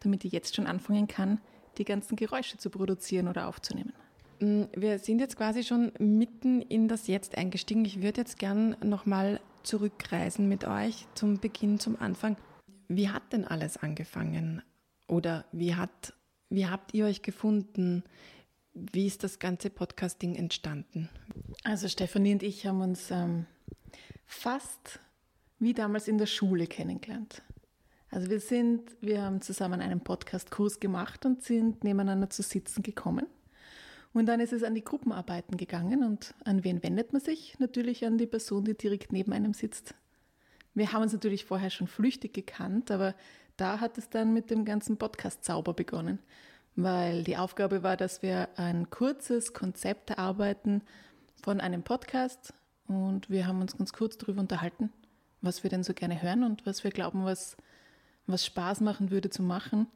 damit 0.00 0.24
ich 0.24 0.32
jetzt 0.32 0.56
schon 0.56 0.66
anfangen 0.66 1.06
kann, 1.06 1.40
die 1.78 1.84
ganzen 1.84 2.16
Geräusche 2.16 2.58
zu 2.58 2.70
produzieren 2.70 3.28
oder 3.28 3.46
aufzunehmen. 3.46 3.92
Mm, 4.40 4.64
wir 4.74 4.98
sind 4.98 5.20
jetzt 5.20 5.36
quasi 5.36 5.64
schon 5.64 5.92
mitten 5.98 6.62
in 6.62 6.88
das 6.88 7.06
Jetzt 7.06 7.36
eingestiegen. 7.36 7.84
Ich 7.84 8.02
würde 8.02 8.20
jetzt 8.20 8.38
gern 8.38 8.76
nochmal 8.82 9.40
zurückreisen 9.62 10.48
mit 10.48 10.66
euch 10.66 11.06
zum 11.14 11.38
Beginn, 11.40 11.78
zum 11.78 12.00
Anfang. 12.00 12.36
Wie 12.88 13.08
hat 13.08 13.32
denn 13.32 13.44
alles 13.44 13.76
angefangen? 13.76 14.62
Oder 15.08 15.44
wie, 15.52 15.74
hat, 15.74 16.14
wie 16.50 16.66
habt 16.66 16.94
ihr 16.94 17.06
euch 17.06 17.22
gefunden? 17.22 18.04
Wie 18.74 19.06
ist 19.06 19.24
das 19.24 19.38
ganze 19.38 19.70
Podcasting 19.70 20.34
entstanden? 20.34 21.08
Also 21.64 21.88
Stefanie 21.88 22.32
und 22.32 22.42
ich 22.42 22.66
haben 22.66 22.80
uns 22.80 23.10
ähm, 23.10 23.46
fast 24.26 25.00
wie 25.58 25.72
damals 25.72 26.08
in 26.08 26.18
der 26.18 26.26
Schule 26.26 26.66
kennengelernt. 26.66 27.42
Also 28.10 28.30
wir 28.30 28.40
sind, 28.40 28.96
wir 29.00 29.22
haben 29.22 29.40
zusammen 29.40 29.80
einen 29.80 30.00
Podcast-Kurs 30.00 30.80
gemacht 30.80 31.26
und 31.26 31.42
sind 31.42 31.82
nebeneinander 31.82 32.30
zu 32.30 32.42
sitzen 32.42 32.82
gekommen. 32.82 33.26
Und 34.16 34.24
dann 34.24 34.40
ist 34.40 34.54
es 34.54 34.62
an 34.62 34.74
die 34.74 34.82
Gruppenarbeiten 34.82 35.58
gegangen. 35.58 36.02
Und 36.02 36.32
an 36.42 36.64
wen 36.64 36.82
wendet 36.82 37.12
man 37.12 37.20
sich? 37.20 37.58
Natürlich 37.58 38.06
an 38.06 38.16
die 38.16 38.26
Person, 38.26 38.64
die 38.64 38.72
direkt 38.72 39.12
neben 39.12 39.30
einem 39.34 39.52
sitzt. 39.52 39.94
Wir 40.72 40.94
haben 40.94 41.02
uns 41.02 41.12
natürlich 41.12 41.44
vorher 41.44 41.68
schon 41.68 41.86
flüchtig 41.86 42.32
gekannt, 42.32 42.90
aber 42.90 43.14
da 43.58 43.78
hat 43.78 43.98
es 43.98 44.08
dann 44.08 44.32
mit 44.32 44.50
dem 44.50 44.64
ganzen 44.64 44.96
Podcast-Zauber 44.96 45.74
begonnen. 45.74 46.18
Weil 46.76 47.24
die 47.24 47.36
Aufgabe 47.36 47.82
war, 47.82 47.98
dass 47.98 48.22
wir 48.22 48.48
ein 48.56 48.88
kurzes 48.88 49.52
Konzept 49.52 50.08
erarbeiten 50.08 50.80
von 51.42 51.60
einem 51.60 51.82
Podcast 51.82 52.54
und 52.86 53.28
wir 53.28 53.46
haben 53.46 53.60
uns 53.60 53.76
ganz 53.76 53.92
kurz 53.92 54.16
darüber 54.16 54.40
unterhalten, 54.40 54.90
was 55.42 55.62
wir 55.62 55.68
denn 55.68 55.84
so 55.84 55.92
gerne 55.92 56.22
hören 56.22 56.42
und 56.42 56.64
was 56.64 56.84
wir 56.84 56.90
glauben, 56.90 57.26
was, 57.26 57.58
was 58.26 58.46
Spaß 58.46 58.80
machen 58.80 59.10
würde 59.10 59.28
zu 59.28 59.42
machen. 59.42 59.88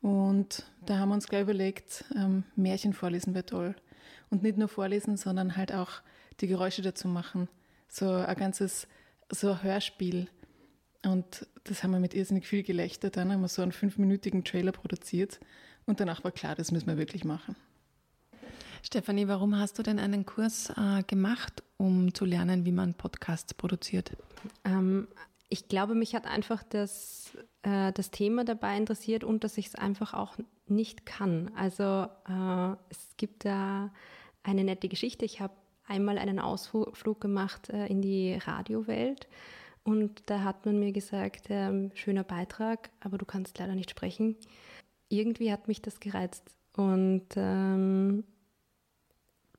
Und 0.00 0.64
da 0.86 0.98
haben 0.98 1.08
wir 1.08 1.14
uns 1.14 1.28
gleich 1.28 1.42
überlegt, 1.42 2.04
ähm, 2.16 2.44
Märchen 2.56 2.92
vorlesen 2.92 3.34
wäre 3.34 3.46
toll. 3.46 3.74
Und 4.30 4.42
nicht 4.42 4.58
nur 4.58 4.68
vorlesen, 4.68 5.16
sondern 5.16 5.56
halt 5.56 5.72
auch 5.72 6.02
die 6.40 6.46
Geräusche 6.46 6.82
dazu 6.82 7.08
machen. 7.08 7.48
So 7.88 8.10
ein 8.10 8.36
ganzes, 8.36 8.86
so 9.30 9.50
ein 9.50 9.62
Hörspiel. 9.62 10.28
Und 11.04 11.46
das 11.64 11.82
haben 11.82 11.92
wir 11.92 12.00
mit 12.00 12.14
irrsinnig 12.14 12.46
viel 12.46 12.62
Gelächter. 12.62 13.10
Dann 13.10 13.32
haben 13.32 13.40
wir 13.40 13.48
so 13.48 13.62
einen 13.62 13.72
fünfminütigen 13.72 14.44
Trailer 14.44 14.72
produziert. 14.72 15.40
Und 15.86 16.00
danach 16.00 16.22
war 16.24 16.32
klar, 16.32 16.54
das 16.54 16.70
müssen 16.70 16.86
wir 16.86 16.98
wirklich 16.98 17.24
machen. 17.24 17.56
Stefanie, 18.82 19.26
warum 19.26 19.58
hast 19.58 19.78
du 19.78 19.82
denn 19.82 19.98
einen 19.98 20.24
Kurs 20.24 20.70
äh, 20.76 21.02
gemacht, 21.02 21.62
um 21.76 22.14
zu 22.14 22.24
lernen, 22.24 22.64
wie 22.64 22.72
man 22.72 22.94
Podcasts 22.94 23.54
produziert? 23.54 24.12
Ähm, 24.64 25.08
ich 25.48 25.68
glaube, 25.68 25.94
mich 25.94 26.14
hat 26.14 26.26
einfach 26.26 26.62
das, 26.62 27.36
äh, 27.62 27.92
das 27.92 28.10
Thema 28.10 28.44
dabei 28.44 28.76
interessiert 28.76 29.24
und 29.24 29.44
dass 29.44 29.58
ich 29.58 29.68
es 29.68 29.74
einfach 29.74 30.14
auch 30.14 30.36
nicht 30.66 31.06
kann. 31.06 31.50
Also 31.56 32.06
äh, 32.28 32.76
es 32.90 33.16
gibt 33.16 33.44
da 33.44 33.90
eine 34.42 34.64
nette 34.64 34.88
Geschichte. 34.88 35.24
Ich 35.24 35.40
habe 35.40 35.54
einmal 35.86 36.18
einen 36.18 36.38
Ausflug 36.38 37.20
gemacht 37.20 37.70
äh, 37.70 37.86
in 37.86 38.02
die 38.02 38.34
Radiowelt 38.34 39.26
und 39.84 40.22
da 40.26 40.44
hat 40.44 40.66
man 40.66 40.78
mir 40.78 40.92
gesagt, 40.92 41.46
ähm, 41.48 41.90
schöner 41.94 42.24
Beitrag, 42.24 42.90
aber 43.00 43.16
du 43.16 43.24
kannst 43.24 43.58
leider 43.58 43.74
nicht 43.74 43.90
sprechen. 43.90 44.36
Irgendwie 45.08 45.50
hat 45.50 45.66
mich 45.66 45.80
das 45.80 45.98
gereizt 45.98 46.54
und 46.76 47.26
ähm, 47.36 48.24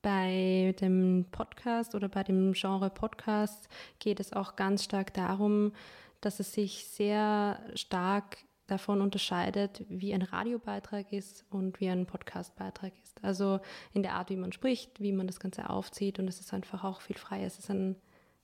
bei 0.02 0.76
dem 0.80 1.26
Podcast 1.32 1.96
oder 1.96 2.08
bei 2.08 2.24
dem 2.24 2.54
Genre 2.54 2.90
Podcast 2.90 3.68
geht 4.00 4.20
es 4.20 4.34
auch 4.34 4.56
ganz 4.56 4.84
stark 4.84 5.14
darum, 5.14 5.74
dass 6.22 6.40
es 6.40 6.54
sich 6.54 6.86
sehr 6.86 7.62
stark 7.76 8.38
davon 8.68 9.02
unterscheidet, 9.02 9.84
wie 9.90 10.14
ein 10.14 10.22
Radiobeitrag 10.22 11.12
ist 11.12 11.44
und 11.50 11.80
wie 11.80 11.90
ein 11.90 12.06
Podcastbeitrag 12.06 12.94
ist. 13.04 13.24
Also 13.24 13.60
in 13.94 14.04
der 14.04 14.14
Art, 14.14 14.30
wie 14.30 14.36
man 14.36 14.52
spricht, 14.52 15.00
wie 15.02 15.12
man 15.12 15.28
das 15.28 15.40
Ganze 15.40 15.70
aufzieht 15.70 16.20
und 16.20 16.28
es 16.28 16.40
ist 16.40 16.54
einfach 16.54 16.84
auch 16.84 17.02
viel 17.02 17.18
freier. 17.18 17.48
Es 17.48 17.58
ist 17.58 17.70
ein, 17.70 17.96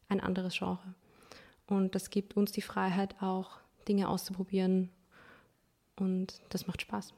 ein 0.10 0.20
anderes 0.20 0.58
Genre. 0.58 0.96
Und 1.68 1.96
das 1.96 2.10
gibt 2.10 2.36
uns 2.36 2.52
die 2.52 2.62
Freiheit, 2.62 3.22
auch 3.22 3.60
Dinge 3.88 4.10
auszuprobieren 4.10 4.90
und 5.96 6.42
das 6.50 6.68
macht 6.68 6.82
Spaß. 6.82 7.14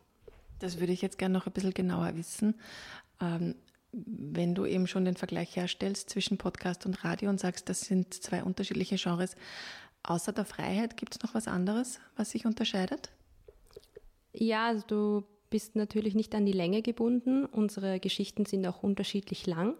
Das 0.59 0.79
würde 0.79 0.93
ich 0.93 1.01
jetzt 1.01 1.17
gerne 1.17 1.37
noch 1.37 1.47
ein 1.47 1.53
bisschen 1.53 1.73
genauer 1.73 2.15
wissen. 2.15 2.55
Ähm, 3.21 3.55
wenn 3.91 4.55
du 4.55 4.65
eben 4.65 4.87
schon 4.87 5.05
den 5.05 5.15
Vergleich 5.15 5.55
herstellst 5.55 6.09
zwischen 6.09 6.37
Podcast 6.37 6.85
und 6.85 7.03
Radio 7.03 7.29
und 7.29 7.39
sagst, 7.39 7.69
das 7.69 7.81
sind 7.81 8.13
zwei 8.13 8.43
unterschiedliche 8.43 8.97
Genres, 8.97 9.35
außer 10.03 10.33
der 10.33 10.45
Freiheit 10.45 10.97
gibt 10.97 11.15
es 11.15 11.23
noch 11.23 11.33
was 11.33 11.47
anderes, 11.47 11.99
was 12.15 12.31
sich 12.31 12.45
unterscheidet? 12.45 13.11
Ja, 14.33 14.67
also 14.67 14.85
du 14.87 15.23
bist 15.49 15.75
natürlich 15.75 16.15
nicht 16.15 16.35
an 16.35 16.45
die 16.45 16.51
Länge 16.51 16.81
gebunden. 16.81 17.45
Unsere 17.45 17.99
Geschichten 17.99 18.45
sind 18.45 18.65
auch 18.67 18.83
unterschiedlich 18.83 19.47
lang. 19.47 19.75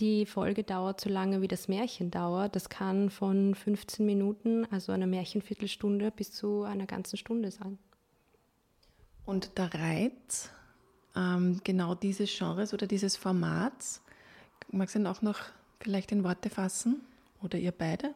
Die 0.00 0.26
Folge 0.26 0.64
dauert 0.64 1.00
so 1.00 1.08
lange, 1.08 1.42
wie 1.42 1.48
das 1.48 1.68
Märchen 1.68 2.10
dauert. 2.10 2.56
Das 2.56 2.68
kann 2.68 3.10
von 3.10 3.54
15 3.54 4.04
Minuten, 4.04 4.66
also 4.70 4.92
einer 4.92 5.06
Märchenviertelstunde, 5.06 6.10
bis 6.10 6.32
zu 6.32 6.64
einer 6.64 6.86
ganzen 6.86 7.16
Stunde 7.16 7.50
sein. 7.50 7.78
Und 9.24 9.56
der 9.58 9.72
Reiz 9.72 10.50
ähm, 11.16 11.60
genau 11.64 11.94
dieses 11.94 12.36
Genres 12.36 12.72
oder 12.74 12.86
dieses 12.86 13.16
Formats, 13.16 14.02
magst 14.70 14.94
du 14.94 15.00
ihn 15.00 15.06
auch 15.06 15.22
noch 15.22 15.40
vielleicht 15.80 16.12
in 16.12 16.24
Worte 16.24 16.50
fassen? 16.50 17.02
Oder 17.42 17.58
ihr 17.58 17.72
beide? 17.72 18.14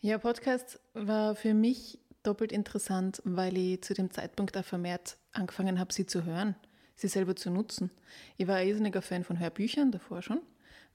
Ja, 0.00 0.18
Podcast 0.18 0.80
war 0.92 1.34
für 1.34 1.54
mich 1.54 1.98
doppelt 2.22 2.52
interessant, 2.52 3.22
weil 3.24 3.56
ich 3.56 3.82
zu 3.82 3.94
dem 3.94 4.10
Zeitpunkt 4.10 4.56
auch 4.56 4.64
vermehrt 4.64 5.16
angefangen 5.32 5.78
habe, 5.78 5.92
sie 5.92 6.06
zu 6.06 6.24
hören, 6.24 6.54
sie 6.94 7.08
selber 7.08 7.36
zu 7.36 7.50
nutzen. 7.50 7.90
Ich 8.36 8.46
war 8.46 8.56
ein 8.56 8.68
irrsinniger 8.68 9.02
Fan 9.02 9.24
von 9.24 9.38
Hörbüchern 9.38 9.92
davor 9.92 10.20
schon, 10.20 10.40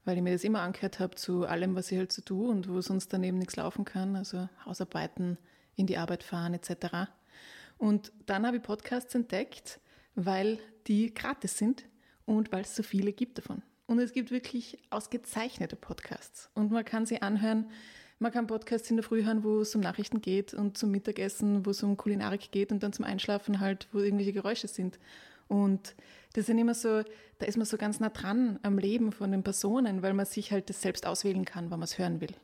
weil 0.04 0.16
ich 0.16 0.22
mir 0.22 0.32
das 0.32 0.44
immer 0.44 0.60
angehört 0.60 1.00
habe 1.00 1.16
zu 1.16 1.44
allem, 1.44 1.74
was 1.74 1.90
ich 1.90 1.98
halt 1.98 2.12
so 2.12 2.22
tue 2.22 2.48
und 2.48 2.68
wo 2.68 2.80
sonst 2.80 3.12
daneben 3.12 3.38
nichts 3.38 3.56
laufen 3.56 3.84
kann, 3.84 4.16
also 4.16 4.48
Hausarbeiten, 4.64 5.38
in 5.76 5.86
die 5.86 5.98
Arbeit 5.98 6.22
fahren 6.22 6.54
etc. 6.54 7.10
Und 7.78 8.12
dann 8.26 8.46
habe 8.46 8.58
ich 8.58 8.62
Podcasts 8.62 9.14
entdeckt, 9.14 9.80
weil 10.14 10.58
die 10.86 11.12
gratis 11.14 11.56
sind 11.58 11.84
und 12.24 12.52
weil 12.52 12.62
es 12.62 12.76
so 12.76 12.82
viele 12.82 13.12
gibt 13.12 13.38
davon. 13.38 13.62
Und 13.86 13.98
es 13.98 14.12
gibt 14.12 14.30
wirklich 14.30 14.78
ausgezeichnete 14.90 15.76
Podcasts. 15.76 16.48
Und 16.54 16.70
man 16.70 16.84
kann 16.84 17.06
sie 17.06 17.22
anhören. 17.22 17.70
Man 18.20 18.30
kann 18.30 18.46
Podcasts 18.46 18.88
in 18.90 18.96
der 18.96 19.02
Früh 19.02 19.24
hören, 19.24 19.42
wo 19.42 19.60
es 19.60 19.74
um 19.74 19.80
Nachrichten 19.80 20.20
geht 20.20 20.54
und 20.54 20.78
zum 20.78 20.90
Mittagessen, 20.90 21.66
wo 21.66 21.70
es 21.70 21.82
um 21.82 21.96
Kulinarik 21.96 22.52
geht 22.52 22.70
und 22.70 22.82
dann 22.82 22.92
zum 22.92 23.04
Einschlafen 23.04 23.60
halt, 23.60 23.88
wo 23.92 23.98
irgendwelche 23.98 24.32
Geräusche 24.32 24.68
sind. 24.68 24.98
Und 25.48 25.96
das 26.34 26.46
sind 26.46 26.58
immer 26.58 26.74
so, 26.74 27.02
da 27.38 27.46
ist 27.46 27.56
man 27.56 27.66
so 27.66 27.76
ganz 27.76 27.98
nah 27.98 28.10
dran 28.10 28.60
am 28.62 28.78
Leben 28.78 29.10
von 29.10 29.32
den 29.32 29.42
Personen, 29.42 30.02
weil 30.02 30.14
man 30.14 30.26
sich 30.26 30.52
halt 30.52 30.70
das 30.70 30.80
selbst 30.80 31.06
auswählen 31.06 31.44
kann, 31.44 31.70
wann 31.70 31.80
man 31.80 31.84
es 31.84 31.98
hören 31.98 32.20
will. 32.20 32.34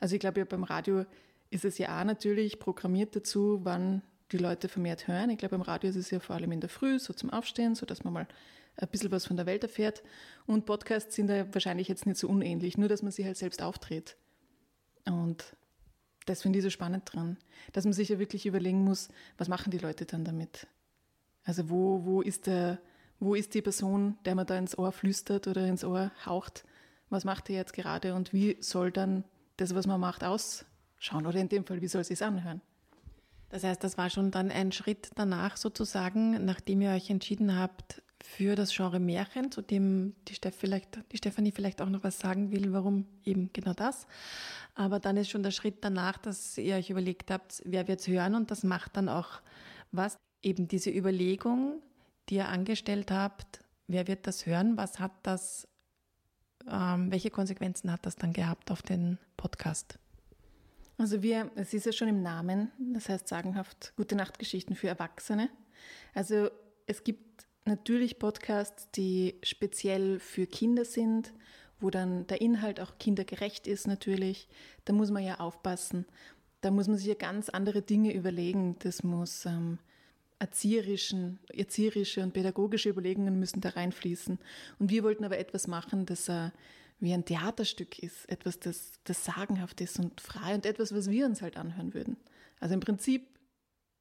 Also 0.00 0.14
ich 0.14 0.20
glaube 0.20 0.40
ja 0.40 0.46
beim 0.46 0.64
Radio 0.64 1.04
ist 1.50 1.66
es 1.66 1.76
ja 1.76 2.00
auch 2.00 2.04
natürlich 2.04 2.58
programmiert 2.58 3.14
dazu, 3.14 3.60
wann 3.64 4.02
die 4.32 4.38
Leute 4.38 4.68
vermehrt 4.68 5.08
hören. 5.08 5.30
Ich 5.30 5.38
glaube, 5.38 5.54
im 5.54 5.62
Radio 5.62 5.90
ist 5.90 5.96
es 5.96 6.10
ja 6.10 6.20
vor 6.20 6.36
allem 6.36 6.52
in 6.52 6.60
der 6.60 6.68
Früh, 6.68 6.98
so 6.98 7.12
zum 7.12 7.30
Aufstehen, 7.30 7.74
so 7.74 7.86
dass 7.86 8.04
man 8.04 8.12
mal 8.12 8.28
ein 8.76 8.88
bisschen 8.88 9.10
was 9.10 9.26
von 9.26 9.36
der 9.36 9.46
Welt 9.46 9.62
erfährt. 9.62 10.02
Und 10.46 10.66
Podcasts 10.66 11.14
sind 11.14 11.28
da 11.28 11.52
wahrscheinlich 11.54 11.88
jetzt 11.88 12.06
nicht 12.06 12.18
so 12.18 12.28
unähnlich, 12.28 12.76
nur 12.76 12.88
dass 12.88 13.02
man 13.02 13.12
sie 13.12 13.24
halt 13.24 13.36
selbst 13.36 13.62
auftritt. 13.62 14.16
Und 15.04 15.56
das 16.26 16.42
finde 16.42 16.58
ich 16.58 16.64
so 16.64 16.70
spannend 16.70 17.04
dran, 17.12 17.38
dass 17.72 17.84
man 17.84 17.92
sich 17.92 18.08
ja 18.08 18.18
wirklich 18.18 18.46
überlegen 18.46 18.82
muss, 18.82 19.08
was 19.38 19.48
machen 19.48 19.70
die 19.70 19.78
Leute 19.78 20.04
dann 20.04 20.24
damit? 20.24 20.66
Also 21.44 21.70
wo, 21.70 22.04
wo, 22.04 22.20
ist, 22.20 22.48
der, 22.48 22.80
wo 23.20 23.34
ist 23.36 23.54
die 23.54 23.62
Person, 23.62 24.18
der 24.24 24.34
man 24.34 24.46
da 24.46 24.58
ins 24.58 24.76
Ohr 24.76 24.90
flüstert 24.90 25.46
oder 25.46 25.66
ins 25.66 25.84
Ohr 25.84 26.10
haucht? 26.24 26.64
Was 27.08 27.24
macht 27.24 27.48
er 27.48 27.56
jetzt 27.56 27.72
gerade 27.72 28.14
und 28.14 28.32
wie 28.32 28.56
soll 28.60 28.90
dann 28.90 29.22
das, 29.56 29.74
was 29.76 29.86
man 29.86 30.00
macht, 30.00 30.24
ausschauen? 30.24 31.26
Oder 31.26 31.38
in 31.38 31.48
dem 31.48 31.64
Fall, 31.64 31.80
wie 31.80 31.88
soll 31.88 32.00
es 32.00 32.08
sich 32.08 32.22
anhören? 32.22 32.60
Das 33.56 33.64
heißt, 33.64 33.82
das 33.84 33.96
war 33.96 34.10
schon 34.10 34.30
dann 34.30 34.50
ein 34.50 34.70
Schritt 34.70 35.08
danach 35.14 35.56
sozusagen, 35.56 36.44
nachdem 36.44 36.82
ihr 36.82 36.90
euch 36.90 37.08
entschieden 37.08 37.58
habt 37.58 38.02
für 38.22 38.54
das 38.54 38.76
Genre 38.76 39.00
Märchen, 39.00 39.50
zu 39.50 39.62
dem 39.62 40.14
die, 40.28 40.34
Steff 40.34 40.54
vielleicht, 40.54 40.98
die 41.10 41.16
Stefanie 41.16 41.52
vielleicht 41.52 41.80
auch 41.80 41.88
noch 41.88 42.04
was 42.04 42.18
sagen 42.18 42.52
will, 42.52 42.74
warum 42.74 43.06
eben 43.24 43.48
genau 43.54 43.72
das. 43.72 44.06
Aber 44.74 45.00
dann 45.00 45.16
ist 45.16 45.30
schon 45.30 45.42
der 45.42 45.52
Schritt 45.52 45.76
danach, 45.80 46.18
dass 46.18 46.58
ihr 46.58 46.74
euch 46.76 46.90
überlegt 46.90 47.30
habt, 47.30 47.62
wer 47.64 47.88
wird 47.88 48.00
es 48.00 48.08
hören 48.08 48.34
und 48.34 48.50
das 48.50 48.62
macht 48.62 48.94
dann 48.98 49.08
auch 49.08 49.40
was. 49.90 50.18
Eben 50.42 50.68
diese 50.68 50.90
Überlegung, 50.90 51.80
die 52.28 52.34
ihr 52.34 52.48
angestellt 52.48 53.10
habt, 53.10 53.64
wer 53.86 54.06
wird 54.06 54.26
das 54.26 54.44
hören, 54.44 54.76
was 54.76 55.00
hat 55.00 55.12
das, 55.22 55.66
ähm, 56.70 57.10
welche 57.10 57.30
Konsequenzen 57.30 57.90
hat 57.90 58.04
das 58.04 58.16
dann 58.16 58.34
gehabt 58.34 58.70
auf 58.70 58.82
den 58.82 59.16
Podcast? 59.38 59.98
Also 60.98 61.22
wir, 61.22 61.50
es 61.56 61.74
ist 61.74 61.86
ja 61.86 61.92
schon 61.92 62.08
im 62.08 62.22
Namen, 62.22 62.70
das 62.78 63.08
heißt 63.08 63.28
sagenhaft 63.28 63.92
gute 63.96 64.16
Nachtgeschichten 64.16 64.74
für 64.74 64.88
Erwachsene. 64.88 65.50
Also 66.14 66.48
es 66.86 67.04
gibt 67.04 67.46
natürlich 67.66 68.18
Podcasts, 68.18 68.90
die 68.92 69.38
speziell 69.42 70.18
für 70.20 70.46
Kinder 70.46 70.84
sind, 70.84 71.34
wo 71.80 71.90
dann 71.90 72.26
der 72.28 72.40
Inhalt 72.40 72.80
auch 72.80 72.98
kindergerecht 72.98 73.66
ist 73.66 73.86
natürlich. 73.86 74.48
Da 74.86 74.94
muss 74.94 75.10
man 75.10 75.22
ja 75.22 75.40
aufpassen. 75.40 76.06
Da 76.62 76.70
muss 76.70 76.88
man 76.88 76.96
sich 76.96 77.08
ja 77.08 77.14
ganz 77.14 77.50
andere 77.50 77.82
Dinge 77.82 78.14
überlegen. 78.14 78.76
Das 78.78 79.02
muss 79.02 79.44
ähm, 79.44 79.78
erzieherischen, 80.38 81.38
erzieherische 81.52 82.22
und 82.22 82.32
pädagogische 82.32 82.88
Überlegungen 82.88 83.38
müssen 83.38 83.60
da 83.60 83.70
reinfließen. 83.70 84.38
Und 84.78 84.90
wir 84.90 85.02
wollten 85.02 85.24
aber 85.24 85.38
etwas 85.38 85.66
machen, 85.66 86.06
das 86.06 86.28
äh, 86.28 86.50
wie 86.98 87.12
ein 87.12 87.24
Theaterstück 87.24 87.98
ist, 87.98 88.28
etwas, 88.28 88.58
das, 88.58 88.92
das 89.04 89.24
sagenhaft 89.24 89.80
ist 89.80 89.98
und 89.98 90.20
frei 90.20 90.54
und 90.54 90.64
etwas, 90.64 90.94
was 90.94 91.10
wir 91.10 91.26
uns 91.26 91.42
halt 91.42 91.56
anhören 91.56 91.94
würden. 91.94 92.16
Also 92.58 92.74
im 92.74 92.80
Prinzip, 92.80 93.28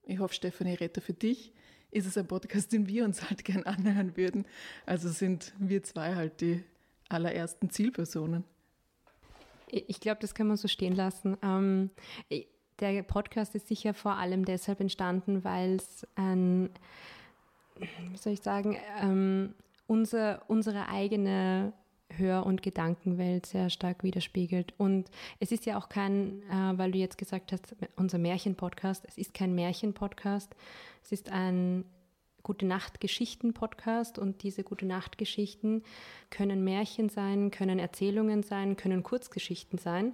ich 0.04 0.20
hoffe, 0.20 0.34
Stefanie 0.34 0.76
Retter, 0.76 1.02
für 1.02 1.14
dich 1.14 1.54
ist 1.92 2.06
es 2.06 2.18
ein 2.18 2.28
Podcast, 2.28 2.72
den 2.72 2.88
wir 2.88 3.06
uns 3.06 3.30
halt 3.30 3.44
gern 3.44 3.64
anhören 3.64 4.16
würden. 4.18 4.46
Also 4.86 5.10
sind 5.10 5.54
wir 5.58 5.84
zwei 5.84 6.16
halt 6.16 6.42
die 6.42 6.64
allerersten 7.10 7.70
Zielpersonen. 7.70 8.44
Ich 9.68 10.00
glaube, 10.00 10.20
das 10.22 10.36
kann 10.36 10.48
man 10.48 10.58
so 10.58 10.68
stehen 10.68 10.96
lassen. 10.96 11.38
Ähm, 11.42 11.90
der 12.80 13.04
Podcast 13.04 13.56
ist 13.56 13.68
sicher 13.68 13.94
vor 13.94 14.18
allem 14.18 14.46
deshalb 14.46 14.80
entstanden, 14.80 15.44
weil 15.44 15.76
es 15.78 16.08
ein, 16.16 16.70
wie 17.78 18.18
soll 18.18 18.34
ich 18.34 18.42
sagen, 18.42 18.78
ähm, 19.02 19.56
unser, 19.88 20.44
unsere 20.48 20.88
eigene 20.88 21.74
Hör- 22.10 22.46
und 22.46 22.62
Gedankenwelt 22.62 23.46
sehr 23.46 23.70
stark 23.70 24.04
widerspiegelt. 24.04 24.74
Und 24.78 25.10
es 25.40 25.52
ist 25.52 25.66
ja 25.66 25.78
auch 25.78 25.90
kein, 25.90 26.42
äh, 26.50 26.78
weil 26.78 26.92
du 26.92 26.98
jetzt 26.98 27.18
gesagt 27.18 27.52
hast, 27.52 27.76
unser 27.96 28.18
Märchen-Podcast, 28.18 29.06
es 29.08 29.18
ist 29.18 29.34
kein 29.34 29.56
Märchen-Podcast, 29.56 30.56
es 31.04 31.12
ist 31.12 31.32
ein 31.32 31.86
Gute 32.44 32.68
Nacht 32.68 33.02
Geschichten 33.02 33.54
Podcast 33.56 34.20
und 34.20 34.44
diese 34.44 34.64
Gute 34.64 34.86
Nacht 34.86 35.18
Geschichten 35.18 35.82
können 36.30 36.64
Märchen 36.64 37.10
sein, 37.10 37.50
können 37.50 37.80
Erzählungen 37.80 38.44
sein, 38.44 38.76
können 38.76 39.02
Kurzgeschichten 39.02 39.80
sein. 39.80 40.14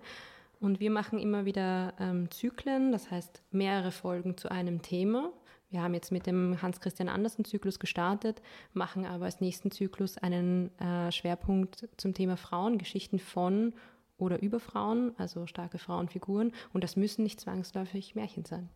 Und 0.62 0.80
wir 0.80 0.92
machen 0.92 1.20
immer 1.20 1.44
wieder 1.44 1.94
ähm, 2.00 2.32
Zyklen, 2.32 2.94
das 2.94 3.12
heißt 3.12 3.42
mehrere 3.52 3.92
Folgen 3.92 4.38
zu 4.38 4.50
einem 4.50 4.82
Thema 4.82 5.34
wir 5.72 5.82
haben 5.82 5.94
jetzt 5.94 6.12
mit 6.12 6.28
dem 6.28 6.62
Hans-Christian 6.62 7.10
Andersen-Zyklus 7.10 7.80
gestartet, 7.80 8.42
machen 8.74 9.06
aber 9.06 9.26
als 9.26 9.40
nächsten 9.40 9.72
Zyklus 9.72 10.18
einen 10.18 10.78
äh, 10.80 11.12
Schwerpunkt 11.12 11.88
zum 11.98 12.14
Thema 12.14 12.36
Frauen, 12.38 12.78
Geschichten 12.78 13.20
von 13.20 13.74
oder 14.18 14.42
über 14.42 14.60
Frauen, 14.60 15.14
also 15.18 15.48
starke 15.48 15.78
Frauenfiguren. 15.78 16.54
Und 16.74 16.84
das 16.84 16.96
müssen 16.96 17.24
nicht 17.24 17.40
zwangsläufig 17.40 18.16
Märchen 18.16 18.46
sein. 18.46 18.70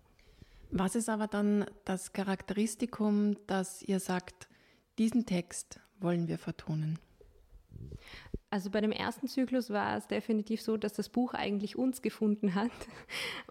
Was 0.71 0.95
ist 0.95 1.09
aber 1.09 1.27
dann 1.27 1.65
das 1.83 2.13
Charakteristikum, 2.13 3.35
dass 3.45 3.83
ihr 3.83 3.99
sagt, 3.99 4.47
diesen 4.97 5.25
Text 5.25 5.79
wollen 5.99 6.27
wir 6.27 6.37
vertonen? 6.37 6.97
Also 8.55 8.69
bei 8.69 8.79
dem 8.79 8.93
ersten 8.93 9.27
Zyklus 9.27 9.69
war 9.69 9.97
es 9.97 10.07
definitiv 10.07 10.61
so, 10.61 10.77
dass 10.77 10.93
das 10.93 11.09
Buch 11.09 11.33
eigentlich 11.33 11.75
uns 11.77 12.01
gefunden 12.01 12.55
hat 12.55 12.71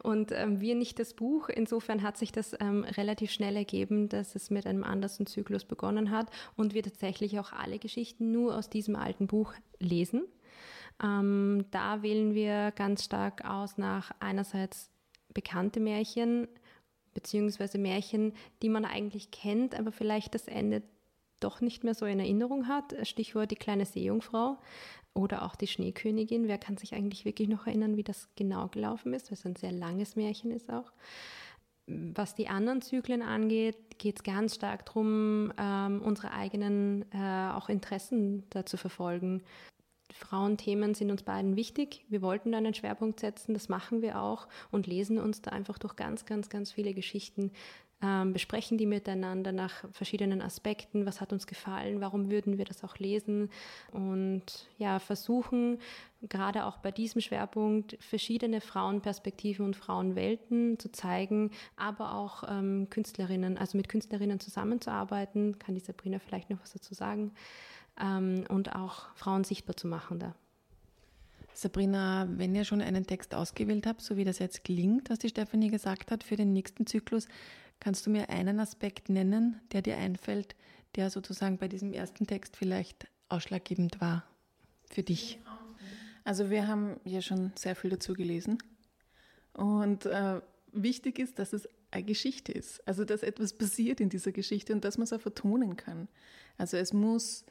und 0.03 0.33
ähm, 0.33 0.63
wir 0.63 0.75
nicht 0.75 0.99
das 0.99 1.13
Buch. 1.13 1.51
Insofern 1.51 2.03
hat 2.03 2.17
sich 2.17 2.33
das 2.33 2.57
ähm, 2.59 2.85
relativ 2.85 3.31
schnell 3.31 3.55
ergeben, 3.55 4.09
dass 4.09 4.35
es 4.35 4.49
mit 4.49 4.67
einem 4.67 4.83
anderen 4.83 5.27
Zyklus 5.27 5.67
begonnen 5.67 6.11
hat 6.11 6.31
und 6.57 6.73
wir 6.73 6.83
tatsächlich 6.83 7.39
auch 7.39 7.53
alle 7.53 7.79
Geschichten 7.79 8.33
nur 8.33 8.57
aus 8.57 8.71
diesem 8.71 8.97
alten 8.97 9.27
Buch 9.27 9.53
lesen. 9.79 10.25
Ähm, 11.03 11.67
da 11.71 12.01
wählen 12.01 12.33
wir 12.33 12.71
ganz 12.71 13.05
stark 13.05 13.45
aus 13.45 13.77
nach 13.77 14.11
einerseits 14.21 14.91
bekannte 15.35 15.81
Märchen, 15.81 16.49
beziehungsweise 17.13 17.77
Märchen, 17.77 18.33
die 18.63 18.71
man 18.71 18.87
eigentlich 18.87 19.31
kennt, 19.31 19.79
aber 19.79 19.93
vielleicht 19.93 20.35
das 20.35 20.49
Ende 20.49 20.83
doch 21.45 21.61
nicht 21.61 21.85
mehr 21.85 21.95
so 21.95 22.07
in 22.07 22.19
Erinnerung 22.19 22.67
hat. 22.67 22.95
Stichwort 23.07 23.51
die 23.51 23.57
kleine 23.57 23.85
Seejungfrau 23.85 24.59
oder 25.15 25.45
auch 25.45 25.55
die 25.55 25.67
Schneekönigin. 25.67 26.49
Wer 26.49 26.59
kann 26.59 26.77
sich 26.77 26.95
eigentlich 26.95 27.25
wirklich 27.25 27.49
noch 27.49 27.67
erinnern, 27.67 27.97
wie 27.97 28.03
das 28.03 28.29
genau 28.37 28.69
gelaufen 28.69 29.15
ist, 29.15 29.31
weil 29.31 29.39
es 29.39 29.47
ein 29.47 29.57
sehr 29.57 29.73
langes 29.73 30.17
Märchen 30.17 30.51
ist 30.51 30.71
auch. 30.71 30.93
Was 31.87 32.35
die 32.35 32.49
anderen 32.49 32.81
Zyklen 32.81 33.21
angeht, 33.21 33.99
geht 33.99 34.17
es 34.17 34.23
ganz 34.23 34.55
stark 34.55 34.87
darum, 34.87 35.53
ähm, 35.59 36.01
unsere 36.03 36.33
eigenen 36.33 37.05
äh, 37.13 37.51
auch 37.53 37.69
Interessen 37.69 38.45
da 38.49 38.65
zu 38.65 38.79
verfolgen. 38.79 39.43
Frauenthemen 40.13 40.95
sind 40.95 41.11
uns 41.11 41.25
beiden 41.25 41.57
wichtig. 41.57 42.05
Wir 42.09 42.23
wollten 42.23 42.53
da 42.53 42.59
einen 42.59 42.75
Schwerpunkt 42.75 43.21
setzen, 43.21 43.53
das 43.53 43.69
machen 43.69 44.01
wir 44.01 44.21
auch 44.21 44.49
und 44.71 44.87
lesen 44.87 45.19
uns 45.19 45.43
da 45.43 45.51
einfach 45.51 45.77
durch 45.77 45.97
ganz, 45.97 46.25
ganz, 46.25 46.49
ganz 46.49 46.73
viele 46.73 46.95
Geschichten 46.95 47.51
ähm, 48.05 48.35
besprechen 48.35 48.77
die 48.77 48.85
miteinander 48.85 49.51
nach 49.51 49.73
verschiedenen 49.91 50.43
Aspekten, 50.43 51.07
was 51.07 51.23
hat 51.23 51.33
uns 51.33 51.47
gefallen, 51.47 52.03
warum 52.03 52.31
würden 52.31 52.59
wir 52.59 52.67
das 52.67 52.85
auch 52.85 52.99
lesen? 52.99 53.49
Und 53.93 54.69
ja, 54.77 54.99
versuchen 54.99 55.79
gerade 56.29 56.67
auch 56.67 56.79
bei 56.79 56.91
diesem 56.91 57.23
Schwerpunkt 57.23 57.97
verschiedene 58.01 58.61
Frauenperspektiven 58.61 59.65
und 59.65 59.77
Frauenwelten 59.77 60.79
zu 60.79 60.93
zeigen, 60.93 61.51
aber 61.77 62.15
auch 62.15 62.45
ähm, 62.47 62.89
Künstlerinnen, 62.91 63.57
also 63.57 63.79
mit 63.79 63.89
Künstlerinnen 63.89 64.39
zusammenzuarbeiten, 64.39 65.59
kann 65.59 65.75
die 65.75 65.81
Sabrina 65.81 66.19
vielleicht 66.19 66.51
noch 66.51 66.61
was 66.61 66.73
dazu 66.73 66.93
sagen, 66.93 67.33
ähm, 67.99 68.45
und 68.51 68.75
auch 68.75 69.15
Frauen 69.15 69.45
sichtbar 69.45 69.77
zu 69.77 69.87
machen 69.87 70.19
da. 70.19 70.35
Sabrina, 71.55 72.27
wenn 72.29 72.55
ihr 72.55 72.65
schon 72.65 72.83
einen 72.83 73.07
Text 73.07 73.35
ausgewählt 73.35 73.87
habt, 73.87 74.03
so 74.03 74.17
wie 74.17 74.25
das 74.25 74.41
jetzt 74.41 74.65
klingt, 74.65 75.09
was 75.09 75.21
die 75.21 75.29
Stefanie 75.29 75.71
gesagt 75.71 76.11
hat, 76.11 76.25
für 76.25 76.37
den 76.37 76.53
nächsten 76.53 76.85
Zyklus, 76.87 77.29
kannst 77.81 78.07
du 78.07 78.11
mir 78.11 78.31
einen 78.31 78.61
Aspekt 78.61 79.09
nennen, 79.09 79.61
der 79.73 79.83
dir 79.83 79.97
einfällt, 79.97 80.55
der 80.97 81.11
sozusagen 81.11 81.59
bei 81.59 81.69
diesem 81.69 81.93
ersten 81.93 82.27
Text 82.27 82.57
vielleicht 82.57 83.07
ausschlaggebend 83.29 84.01
war 84.01 84.25
für 84.91 85.03
dich? 85.03 85.39
Also 86.25 86.51
wir 86.51 86.67
haben 86.67 86.99
ja 87.05 87.21
schon 87.21 87.53
sehr 87.57 87.77
viel 87.77 87.91
dazu 87.91 88.15
gelesen 88.15 88.59
und 89.53 90.07
äh, 90.07 90.41
wichtig 90.73 91.19
ist, 91.19 91.39
dass 91.39 91.53
es 91.53 91.69
eine 91.91 92.05
Geschichte 92.05 92.51
ist, 92.53 92.87
also 92.89 93.05
dass 93.05 93.23
etwas 93.23 93.53
passiert 93.53 94.01
in 94.01 94.09
dieser 94.09 94.33
Geschichte 94.33 94.73
und 94.73 94.85
dass 94.85 94.99
man 94.99 95.05
es 95.05 95.13
auch 95.13 95.21
vertonen 95.21 95.77
kann. 95.77 96.09
Also 96.57 96.77
es 96.77 96.93
muss 96.93 97.45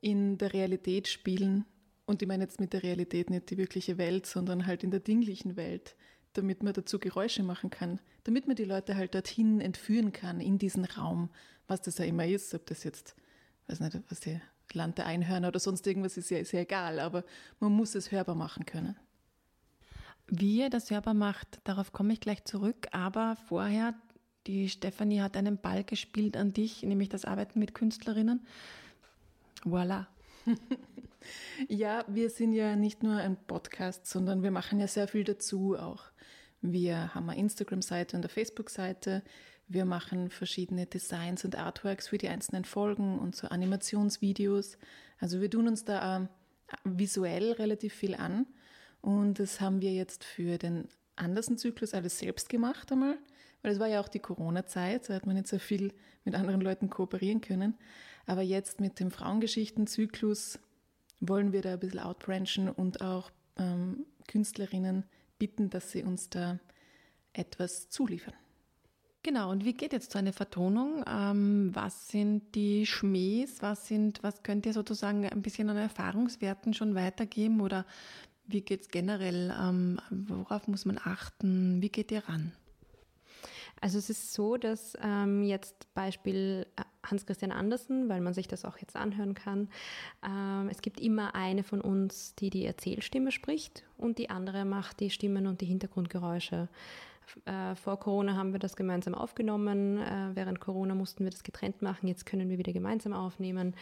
in 0.00 0.38
der 0.38 0.52
Realität 0.52 1.06
spielen 1.08 1.64
und 2.06 2.22
ich 2.22 2.28
meine 2.28 2.44
jetzt 2.44 2.60
mit 2.60 2.72
der 2.72 2.82
Realität 2.82 3.30
nicht 3.30 3.50
die 3.50 3.56
wirkliche 3.56 3.98
Welt, 3.98 4.26
sondern 4.26 4.66
halt 4.66 4.84
in 4.84 4.90
der 4.90 5.00
dinglichen 5.00 5.56
Welt, 5.56 5.96
damit 6.34 6.62
man 6.62 6.72
dazu 6.72 6.98
Geräusche 6.98 7.42
machen 7.42 7.70
kann, 7.70 8.00
damit 8.24 8.46
man 8.46 8.56
die 8.56 8.64
Leute 8.64 8.96
halt 8.96 9.14
dorthin 9.14 9.60
entführen 9.60 10.12
kann, 10.12 10.40
in 10.40 10.58
diesen 10.58 10.84
Raum, 10.84 11.30
was 11.66 11.82
das 11.82 11.98
ja 11.98 12.04
immer 12.04 12.26
ist, 12.26 12.54
ob 12.54 12.66
das 12.66 12.84
jetzt, 12.84 13.14
weiß 13.68 13.80
nicht, 13.80 13.98
was 14.08 14.20
die 14.20 14.40
Land 14.72 14.98
der 14.98 15.06
Einhörner 15.06 15.48
oder 15.48 15.60
sonst 15.60 15.86
irgendwas 15.86 16.16
ist 16.16 16.30
ja, 16.30 16.38
ist 16.38 16.52
ja 16.52 16.60
egal, 16.60 17.00
aber 17.00 17.24
man 17.60 17.72
muss 17.72 17.94
es 17.94 18.12
hörbar 18.12 18.34
machen 18.34 18.66
können. 18.66 18.96
Wie 20.26 20.58
ihr 20.60 20.70
das 20.70 20.90
hörbar 20.90 21.14
macht, 21.14 21.60
darauf 21.64 21.92
komme 21.92 22.14
ich 22.14 22.20
gleich 22.20 22.44
zurück, 22.44 22.88
aber 22.92 23.36
vorher, 23.48 23.94
die 24.46 24.68
Stefanie 24.68 25.20
hat 25.20 25.36
einen 25.36 25.58
Ball 25.58 25.84
gespielt 25.84 26.36
an 26.36 26.52
dich, 26.52 26.82
nämlich 26.82 27.08
das 27.08 27.24
Arbeiten 27.24 27.58
mit 27.58 27.74
Künstlerinnen. 27.74 28.46
Voilà. 29.64 30.06
ja, 31.68 32.04
wir 32.08 32.30
sind 32.30 32.52
ja 32.52 32.76
nicht 32.76 33.02
nur 33.02 33.16
ein 33.16 33.36
Podcast, 33.36 34.06
sondern 34.06 34.42
wir 34.42 34.50
machen 34.50 34.80
ja 34.80 34.86
sehr 34.86 35.08
viel 35.08 35.24
dazu 35.24 35.76
auch. 35.76 36.04
Wir 36.66 37.14
haben 37.14 37.28
eine 37.28 37.38
Instagram-Seite 37.38 38.16
und 38.16 38.22
eine 38.22 38.30
Facebook-Seite. 38.30 39.22
Wir 39.68 39.84
machen 39.84 40.30
verschiedene 40.30 40.86
Designs 40.86 41.44
und 41.44 41.56
Artworks 41.56 42.08
für 42.08 42.16
die 42.16 42.30
einzelnen 42.30 42.64
Folgen 42.64 43.18
und 43.18 43.36
so 43.36 43.48
Animationsvideos. 43.48 44.78
Also 45.18 45.42
wir 45.42 45.50
tun 45.50 45.68
uns 45.68 45.84
da 45.84 46.22
äh, 46.22 46.26
visuell 46.84 47.52
relativ 47.52 47.92
viel 47.92 48.14
an. 48.14 48.46
Und 49.02 49.40
das 49.40 49.60
haben 49.60 49.82
wir 49.82 49.92
jetzt 49.92 50.24
für 50.24 50.56
den 50.56 50.88
Andersen-Zyklus 51.16 51.92
alles 51.92 52.18
selbst 52.18 52.48
gemacht 52.48 52.90
einmal, 52.90 53.18
weil 53.60 53.72
es 53.72 53.78
war 53.78 53.88
ja 53.88 54.00
auch 54.00 54.08
die 54.08 54.20
Corona-Zeit, 54.20 55.10
da 55.10 55.14
hat 55.14 55.26
man 55.26 55.36
nicht 55.36 55.48
so 55.48 55.58
viel 55.58 55.92
mit 56.24 56.34
anderen 56.34 56.62
Leuten 56.62 56.88
kooperieren 56.88 57.42
können. 57.42 57.74
Aber 58.24 58.40
jetzt 58.40 58.80
mit 58.80 59.00
dem 59.00 59.10
Frauengeschichten-Zyklus 59.10 60.58
wollen 61.20 61.52
wir 61.52 61.60
da 61.60 61.74
ein 61.74 61.80
bisschen 61.80 62.00
outbranchen 62.00 62.70
und 62.70 63.02
auch 63.02 63.30
ähm, 63.58 64.06
Künstlerinnen 64.28 65.04
bitten, 65.38 65.70
dass 65.70 65.90
sie 65.90 66.02
uns 66.02 66.30
da 66.30 66.58
etwas 67.32 67.88
zuliefern. 67.88 68.34
Genau, 69.22 69.50
und 69.50 69.64
wie 69.64 69.72
geht 69.72 69.94
jetzt 69.94 70.12
so 70.12 70.18
eine 70.18 70.34
Vertonung? 70.34 71.02
Ähm, 71.08 71.70
was 71.72 72.08
sind 72.08 72.54
die 72.54 72.84
Schmähs? 72.84 73.62
Was, 73.62 73.88
sind, 73.88 74.22
was 74.22 74.42
könnt 74.42 74.66
ihr 74.66 74.74
sozusagen 74.74 75.24
ein 75.26 75.40
bisschen 75.40 75.70
an 75.70 75.78
Erfahrungswerten 75.78 76.74
schon 76.74 76.94
weitergeben? 76.94 77.62
Oder 77.62 77.86
wie 78.46 78.60
geht 78.60 78.82
es 78.82 78.88
generell? 78.88 79.54
Ähm, 79.58 79.98
worauf 80.10 80.68
muss 80.68 80.84
man 80.84 81.00
achten? 81.02 81.80
Wie 81.80 81.88
geht 81.88 82.12
ihr 82.12 82.28
ran? 82.28 82.52
Also 83.80 83.96
es 83.96 84.10
ist 84.10 84.34
so, 84.34 84.58
dass 84.58 84.94
ähm, 85.02 85.42
jetzt 85.42 85.92
Beispiel 85.94 86.66
äh, 86.76 86.82
Hans-Christian 87.04 87.52
Andersen, 87.52 88.08
weil 88.08 88.20
man 88.20 88.34
sich 88.34 88.48
das 88.48 88.64
auch 88.64 88.78
jetzt 88.78 88.96
anhören 88.96 89.34
kann, 89.34 89.68
ähm, 90.24 90.68
es 90.70 90.82
gibt 90.82 91.00
immer 91.00 91.34
eine 91.34 91.62
von 91.62 91.80
uns, 91.80 92.34
die 92.34 92.50
die 92.50 92.66
Erzählstimme 92.66 93.32
spricht 93.32 93.84
und 93.96 94.18
die 94.18 94.30
andere 94.30 94.64
macht 94.64 95.00
die 95.00 95.10
Stimmen 95.10 95.46
und 95.46 95.60
die 95.60 95.66
Hintergrundgeräusche. 95.66 96.68
Äh, 97.44 97.74
vor 97.74 97.98
Corona 97.98 98.36
haben 98.36 98.52
wir 98.52 98.60
das 98.60 98.76
gemeinsam 98.76 99.14
aufgenommen. 99.14 99.98
Äh, 99.98 100.30
während 100.34 100.60
Corona 100.60 100.94
mussten 100.94 101.24
wir 101.24 101.30
das 101.30 101.42
getrennt 101.42 101.82
machen. 101.82 102.06
Jetzt 102.06 102.26
können 102.26 102.48
wir 102.48 102.58
wieder 102.58 102.72
gemeinsam 102.72 103.12
aufnehmen, 103.12 103.74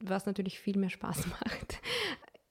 was 0.00 0.26
natürlich 0.26 0.58
viel 0.58 0.76
mehr 0.76 0.90
Spaß 0.90 1.26
macht. 1.40 1.80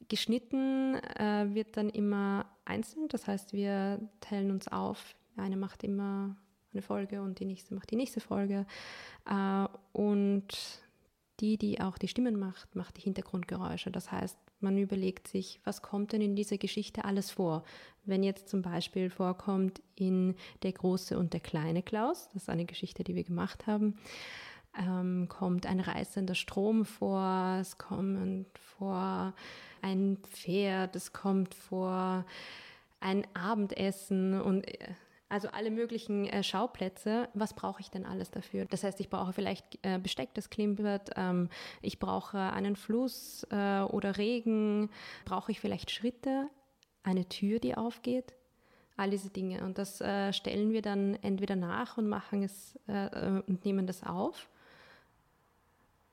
Geschnitten 0.08 0.96
äh, 0.96 1.54
wird 1.54 1.78
dann 1.78 1.90
immer 1.90 2.46
einzeln. 2.66 3.08
Das 3.10 3.28
heißt, 3.28 3.54
wir 3.54 4.00
teilen 4.22 4.52
uns 4.52 4.68
auf. 4.68 5.16
Eine 5.38 5.58
macht 5.58 5.84
immer 5.84 6.36
eine 6.72 6.82
Folge 6.82 7.22
und 7.22 7.40
die 7.40 7.46
nächste 7.46 7.74
macht 7.74 7.92
die 7.92 7.96
nächste 7.96 8.20
Folge. 8.20 8.66
Äh, 9.30 9.68
und 9.94 10.48
die, 11.40 11.58
die 11.58 11.80
auch 11.80 11.98
die 11.98 12.08
Stimmen 12.08 12.38
macht, 12.38 12.76
macht 12.76 12.98
die 12.98 13.02
Hintergrundgeräusche. 13.02 13.92
Das 13.92 14.12
heißt, 14.12 14.38
man 14.60 14.78
überlegt 14.78 15.28
sich, 15.28 15.62
was 15.64 15.82
kommt 15.82 16.12
denn 16.12 16.22
in 16.22 16.36
dieser 16.36 16.58
Geschichte 16.58 17.06
alles 17.06 17.32
vor? 17.32 17.64
Wenn 18.04 18.24
jetzt 18.24 18.50
zum 18.50 18.62
Beispiel 18.62 19.10
vorkommt 19.10 19.82
in 19.96 20.36
Der 20.64 20.74
große 20.74 21.18
und 21.18 21.34
der 21.34 21.40
kleine 21.40 21.82
Klaus, 21.82 22.28
das 22.34 22.44
ist 22.44 22.50
eine 22.50 22.66
Geschichte, 22.66 23.04
die 23.04 23.16
wir 23.16 23.24
gemacht 23.24 23.68
haben, 23.68 23.98
ähm, 24.78 25.28
kommt 25.30 25.66
ein 25.66 25.80
reißender 25.80 26.36
Strom 26.36 26.86
vor, 26.86 27.58
es 27.62 27.78
kommt 27.78 28.48
vor 28.58 29.34
ein 29.82 30.18
Pferd, 30.30 30.96
es 30.96 31.14
kommt 31.14 31.54
vor 31.54 32.26
ein 33.00 33.26
Abendessen 33.34 34.40
und 34.42 34.68
äh, 34.68 34.94
also 35.30 35.48
alle 35.50 35.70
möglichen 35.70 36.26
äh, 36.26 36.44
Schauplätze. 36.44 37.30
Was 37.36 37.54
brauche 37.54 37.82
ich 37.82 37.92
denn 37.92 38.06
alles 38.06 38.32
dafür? 38.32 38.66
Das 38.66 38.84
heißt, 38.84 39.00
ich 39.00 39.10
brauche 39.10 39.32
vielleicht 39.32 39.78
äh, 39.84 40.00
Besteck, 40.00 40.34
das 40.34 40.50
klimpert. 40.50 41.12
Ähm, 41.16 41.50
ich 41.82 42.00
brauche 42.00 42.40
einen 42.40 42.76
Fluss 42.76 43.46
äh, 43.52 43.82
oder 43.82 44.18
Regen. 44.18 44.90
Brauche 45.26 45.52
ich 45.52 45.60
vielleicht 45.60 45.92
Schritte? 45.92 46.50
Eine 47.04 47.30
Tür, 47.30 47.60
die 47.60 47.78
aufgeht? 47.78 48.34
All 48.98 49.12
diese 49.12 49.30
Dinge. 49.30 49.64
Und 49.64 49.78
das 49.78 50.02
äh, 50.02 50.34
stellen 50.34 50.74
wir 50.74 50.82
dann 50.82 51.16
entweder 51.22 51.56
nach 51.56 51.98
und 51.98 52.10
machen 52.10 52.42
es 52.44 52.78
äh, 52.88 53.06
äh, 53.06 53.44
und 53.46 53.64
nehmen 53.66 53.86
das 53.86 54.04
auf. 54.04 54.50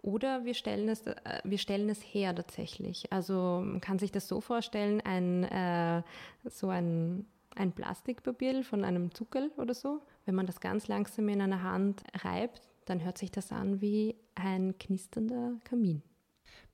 Oder 0.03 0.45
wir 0.45 0.55
stellen 0.55 0.89
es, 0.89 1.03
wir 1.43 1.59
stellen 1.59 1.89
es 1.89 2.01
her 2.01 2.33
tatsächlich. 2.33 3.13
Also 3.13 3.61
man 3.65 3.81
kann 3.81 3.99
sich 3.99 4.13
das 4.13 4.29
so 4.29 4.41
vorstellen, 4.41 5.01
ein, 5.01 6.05
so 6.45 6.69
ein 6.69 7.27
ein 7.57 7.73
Plastikpapier 7.73 8.63
von 8.63 8.85
einem 8.85 9.13
Zuckerl 9.15 9.51
oder 9.57 9.75
so. 9.75 10.03
Wenn 10.25 10.35
man 10.35 10.47
das 10.47 10.61
ganz 10.61 10.89
langsam 10.89 11.29
in 11.29 11.41
einer 11.41 11.63
Hand 11.63 12.03
reibt, 12.23 12.69
dann 12.85 13.05
hört 13.05 13.19
sich 13.19 13.31
das 13.31 13.53
an 13.53 13.81
wie 13.81 14.17
ein 14.35 14.79
knisternder 14.79 15.59
Kamin. 15.65 16.03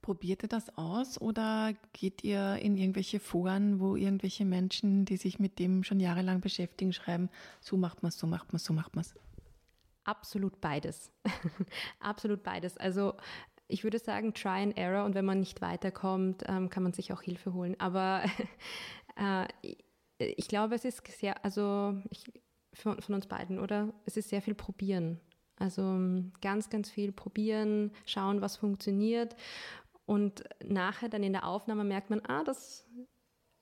Probiert 0.02 0.42
ihr 0.42 0.48
das 0.48 0.76
aus 0.76 1.20
oder 1.20 1.74
geht 1.92 2.24
ihr 2.24 2.56
in 2.56 2.76
irgendwelche 2.76 3.20
Foren, 3.20 3.78
wo 3.78 3.94
irgendwelche 3.96 4.44
Menschen, 4.44 5.04
die 5.04 5.16
sich 5.16 5.38
mit 5.38 5.58
dem 5.58 5.84
schon 5.84 6.00
jahrelang 6.00 6.40
beschäftigen, 6.40 6.92
schreiben, 6.92 7.30
so 7.60 7.76
macht 7.76 8.02
man 8.02 8.08
es, 8.08 8.18
so 8.18 8.26
macht 8.26 8.52
man 8.52 8.56
es, 8.56 8.64
so 8.64 8.72
macht 8.72 8.96
man 8.96 9.02
es? 9.02 9.14
Absolut 10.04 10.60
beides. 10.60 11.12
Absolut 12.00 12.42
beides. 12.42 12.76
Also 12.76 13.14
ich 13.68 13.84
würde 13.84 14.00
sagen, 14.00 14.34
try 14.34 14.62
and 14.62 14.76
error 14.76 15.04
und 15.04 15.14
wenn 15.14 15.24
man 15.24 15.38
nicht 15.38 15.62
weiterkommt, 15.62 16.42
ähm, 16.46 16.68
kann 16.68 16.82
man 16.82 16.92
sich 16.92 17.12
auch 17.12 17.22
Hilfe 17.22 17.52
holen. 17.52 17.76
Aber 17.78 18.24
äh, 19.16 19.46
ich 20.36 20.48
glaube, 20.48 20.74
es 20.74 20.84
ist 20.84 21.06
sehr, 21.06 21.44
also 21.44 21.96
ich, 22.10 22.24
von, 22.74 23.00
von 23.00 23.14
uns 23.14 23.26
beiden, 23.26 23.58
oder? 23.58 23.92
Es 24.06 24.16
ist 24.16 24.28
sehr 24.28 24.42
viel 24.42 24.54
probieren. 24.54 25.20
Also 25.56 25.98
ganz, 26.40 26.70
ganz 26.70 26.90
viel 26.90 27.12
probieren, 27.12 27.92
schauen, 28.04 28.40
was 28.40 28.56
funktioniert. 28.56 29.36
Und 30.06 30.42
nachher 30.64 31.08
dann 31.08 31.22
in 31.22 31.32
der 31.32 31.46
Aufnahme 31.46 31.84
merkt 31.84 32.10
man, 32.10 32.20
ah, 32.26 32.42
das, 32.42 32.88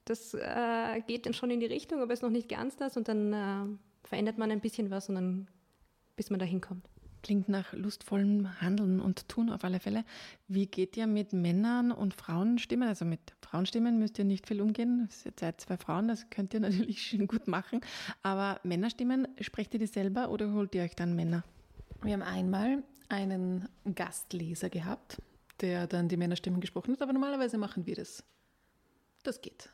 das 0.05 0.35
äh, 0.35 1.01
geht 1.07 1.27
dann 1.27 1.35
schon 1.35 1.51
in 1.51 1.61
die 1.61 1.67
Richtung, 1.67 2.01
aber 2.01 2.13
ist 2.13 2.23
noch 2.23 2.31
nicht 2.31 2.49
ganz 2.49 2.77
das. 2.77 2.97
Und 2.97 3.09
dann 3.09 3.33
äh, 3.33 4.07
verändert 4.07 4.39
man 4.39 4.51
ein 4.51 4.61
bisschen 4.61 4.91
was 4.91 5.09
und 5.09 5.17
dann, 5.17 5.49
bis 6.17 6.31
man 6.31 6.41
dahin 6.41 6.61
kommt. 6.61 6.89
Klingt 7.23 7.49
nach 7.49 7.73
lustvollem 7.73 8.61
Handeln 8.61 9.01
und 9.01 9.29
Tun 9.29 9.51
auf 9.51 9.65
alle 9.65 9.79
Fälle. 9.79 10.05
Wie 10.49 10.67
geht 10.67 10.97
ihr 10.97 11.07
mit 11.07 11.33
Männern 11.33 11.93
und 11.93 12.15
Frauenstimmen? 12.15 12.89
Also 12.89 13.05
mit 13.05 13.21
Frauenstimmen 13.43 13.99
müsst 13.99 14.19
ihr 14.19 14.25
nicht 14.25 14.47
viel 14.47 14.61
umgehen. 14.63 15.09
Ihr 15.25 15.33
seid 15.39 15.61
zwei 15.61 15.77
Frauen, 15.77 16.09
das 16.09 16.31
könnt 16.31 16.55
ihr 16.55 16.61
natürlich 16.61 17.03
schön 17.03 17.27
gut 17.27 17.47
machen. 17.47 17.81
Aber 18.23 18.61
Männerstimmen, 18.63 19.29
sprecht 19.41 19.75
ihr 19.75 19.81
die 19.81 19.87
selber 19.87 20.31
oder 20.31 20.53
holt 20.53 20.75
ihr 20.75 20.83
euch 20.83 20.97
dann 20.97 21.15
Männer? 21.15 21.45
Wir 22.03 22.15
haben 22.15 22.23
einmal 22.23 22.83
einen 23.11 23.69
Gastleser 23.95 24.71
gehabt, 24.71 25.21
der 25.61 25.87
dann 25.87 26.09
die 26.09 26.17
Männerstimmen 26.17 26.61
gesprochen 26.61 26.93
hat, 26.93 27.03
aber 27.03 27.13
normalerweise 27.13 27.59
machen 27.59 27.85
wir 27.87 27.97
das. 27.97 28.25
Das 29.23 29.43
geht. 29.43 29.69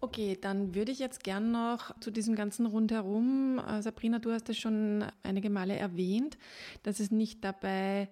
Okay, 0.00 0.36
dann 0.38 0.74
würde 0.74 0.92
ich 0.92 0.98
jetzt 0.98 1.24
gern 1.24 1.50
noch 1.52 1.98
zu 2.00 2.10
diesem 2.10 2.36
ganzen 2.36 2.66
Rundherum, 2.66 3.58
äh, 3.58 3.80
Sabrina, 3.80 4.18
du 4.18 4.30
hast 4.30 4.48
es 4.48 4.58
schon 4.58 5.04
einige 5.22 5.48
Male 5.48 5.74
erwähnt, 5.76 6.36
dass 6.82 7.00
es 7.00 7.10
nicht 7.10 7.42
dabei 7.42 8.08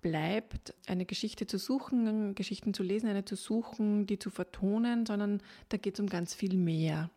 bleibt, 0.00 0.74
eine 0.86 1.06
Geschichte 1.06 1.46
zu 1.46 1.58
suchen, 1.58 2.34
Geschichten 2.34 2.74
zu 2.74 2.82
lesen, 2.82 3.08
eine 3.08 3.24
zu 3.24 3.36
suchen, 3.36 4.06
die 4.06 4.18
zu 4.18 4.30
vertonen, 4.30 5.06
sondern 5.06 5.40
da 5.68 5.76
geht 5.76 5.94
es 5.94 6.00
um 6.00 6.08
ganz 6.08 6.34
viel 6.34 6.56
mehr. 6.56 7.08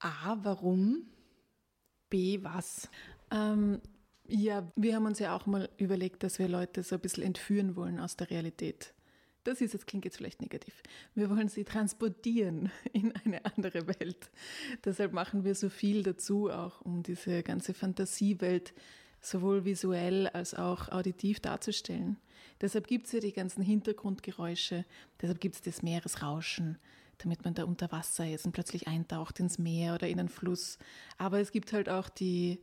A, 0.00 0.36
warum? 0.42 1.06
B, 2.10 2.42
was? 2.42 2.90
Ähm, 3.30 3.80
ja, 4.26 4.70
wir 4.74 4.96
haben 4.96 5.06
uns 5.06 5.20
ja 5.20 5.34
auch 5.34 5.46
mal 5.46 5.68
überlegt, 5.78 6.24
dass 6.24 6.40
wir 6.40 6.48
Leute 6.48 6.82
so 6.82 6.96
ein 6.96 7.00
bisschen 7.00 7.22
entführen 7.22 7.76
wollen 7.76 8.00
aus 8.00 8.16
der 8.16 8.30
Realität 8.30 8.94
das 9.48 9.62
ist, 9.62 9.72
jetzt 9.72 9.86
klingt 9.86 10.04
jetzt 10.04 10.18
vielleicht 10.18 10.42
negativ. 10.42 10.82
Wir 11.14 11.30
wollen 11.30 11.48
sie 11.48 11.64
transportieren 11.64 12.70
in 12.92 13.12
eine 13.24 13.44
andere 13.44 13.86
Welt. 13.88 14.30
Deshalb 14.84 15.12
machen 15.12 15.44
wir 15.44 15.54
so 15.54 15.70
viel 15.70 16.02
dazu, 16.02 16.50
auch 16.50 16.82
um 16.82 17.02
diese 17.02 17.42
ganze 17.42 17.72
Fantasiewelt 17.72 18.74
sowohl 19.20 19.64
visuell 19.64 20.28
als 20.28 20.54
auch 20.54 20.90
auditiv 20.90 21.40
darzustellen. 21.40 22.18
Deshalb 22.60 22.86
gibt 22.86 23.06
es 23.06 23.12
ja 23.12 23.20
die 23.20 23.32
ganzen 23.32 23.62
Hintergrundgeräusche, 23.62 24.84
deshalb 25.20 25.40
gibt 25.40 25.54
es 25.56 25.62
das 25.62 25.82
Meeresrauschen, 25.82 26.78
damit 27.18 27.44
man 27.44 27.54
da 27.54 27.64
unter 27.64 27.90
Wasser 27.90 28.30
ist 28.30 28.44
und 28.44 28.52
plötzlich 28.52 28.86
eintaucht 28.86 29.40
ins 29.40 29.58
Meer 29.58 29.94
oder 29.94 30.08
in 30.08 30.20
einen 30.20 30.28
Fluss. 30.28 30.78
Aber 31.16 31.40
es 31.40 31.52
gibt 31.52 31.72
halt 31.72 31.88
auch 31.88 32.08
die, 32.08 32.60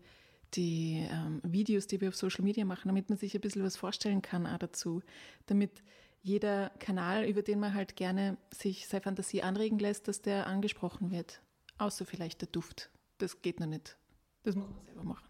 die 0.54 1.06
ähm, 1.10 1.42
Videos, 1.44 1.88
die 1.88 2.00
wir 2.00 2.10
auf 2.10 2.16
Social 2.16 2.44
Media 2.44 2.64
machen, 2.64 2.88
damit 2.88 3.10
man 3.10 3.18
sich 3.18 3.36
ein 3.36 3.42
bisschen 3.42 3.64
was 3.64 3.76
vorstellen 3.76 4.22
kann 4.22 4.48
auch 4.48 4.60
dazu. 4.60 5.02
Damit 5.48 5.84
jeder 6.26 6.72
Kanal, 6.80 7.24
über 7.26 7.44
den 7.44 7.60
man 7.60 7.76
halt 7.76 7.96
gerne 7.96 8.38
sich 8.52 8.88
seine 8.88 9.04
Fantasie 9.04 9.44
anregen 9.44 9.78
lässt, 9.78 10.08
dass 10.08 10.24
der 10.24 10.48
angesprochen 10.48 11.12
wird. 11.12 11.40
Außer 11.78 12.04
vielleicht 12.04 12.42
der 12.42 12.48
Duft. 12.48 12.90
Das 13.20 13.44
geht 13.44 13.60
noch 13.60 13.68
nicht. 13.68 13.96
Das 14.42 14.56
muss 14.56 14.68
man 14.68 14.84
selber 14.84 15.04
machen. 15.04 15.30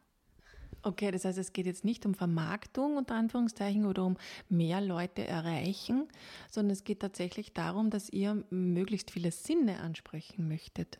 Okay, 0.83 1.11
das 1.11 1.25
heißt, 1.25 1.37
es 1.37 1.51
geht 1.51 1.65
jetzt 1.65 1.83
nicht 1.83 2.05
um 2.05 2.13
Vermarktung 2.13 2.95
unter 2.95 3.15
Anführungszeichen 3.15 3.85
oder 3.85 4.05
um 4.05 4.15
mehr 4.47 4.79
Leute 4.79 5.27
erreichen, 5.27 6.07
sondern 6.49 6.71
es 6.71 6.85
geht 6.85 7.01
tatsächlich 7.01 7.53
darum, 7.53 7.89
dass 7.89 8.09
ihr 8.09 8.45
möglichst 8.49 9.11
viele 9.11 9.31
Sinne 9.31 9.81
ansprechen 9.81 10.47
möchtet. 10.47 10.99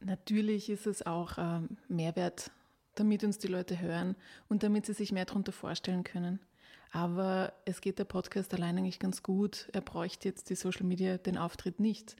Natürlich 0.00 0.68
ist 0.68 0.86
es 0.86 1.06
auch 1.06 1.38
ähm, 1.38 1.78
Mehrwert, 1.88 2.50
damit 2.94 3.24
uns 3.24 3.38
die 3.38 3.48
Leute 3.48 3.80
hören 3.80 4.16
und 4.48 4.62
damit 4.62 4.84
sie 4.84 4.92
sich 4.92 5.12
mehr 5.12 5.24
darunter 5.24 5.52
vorstellen 5.52 6.04
können. 6.04 6.40
Aber 6.96 7.52
es 7.66 7.82
geht 7.82 7.98
der 7.98 8.04
Podcast 8.04 8.54
allein 8.54 8.78
eigentlich 8.78 8.98
ganz 8.98 9.22
gut. 9.22 9.68
Er 9.74 9.82
bräuchte 9.82 10.30
jetzt 10.30 10.48
die 10.48 10.54
Social 10.54 10.86
Media 10.86 11.18
den 11.18 11.36
Auftritt 11.36 11.78
nicht. 11.78 12.16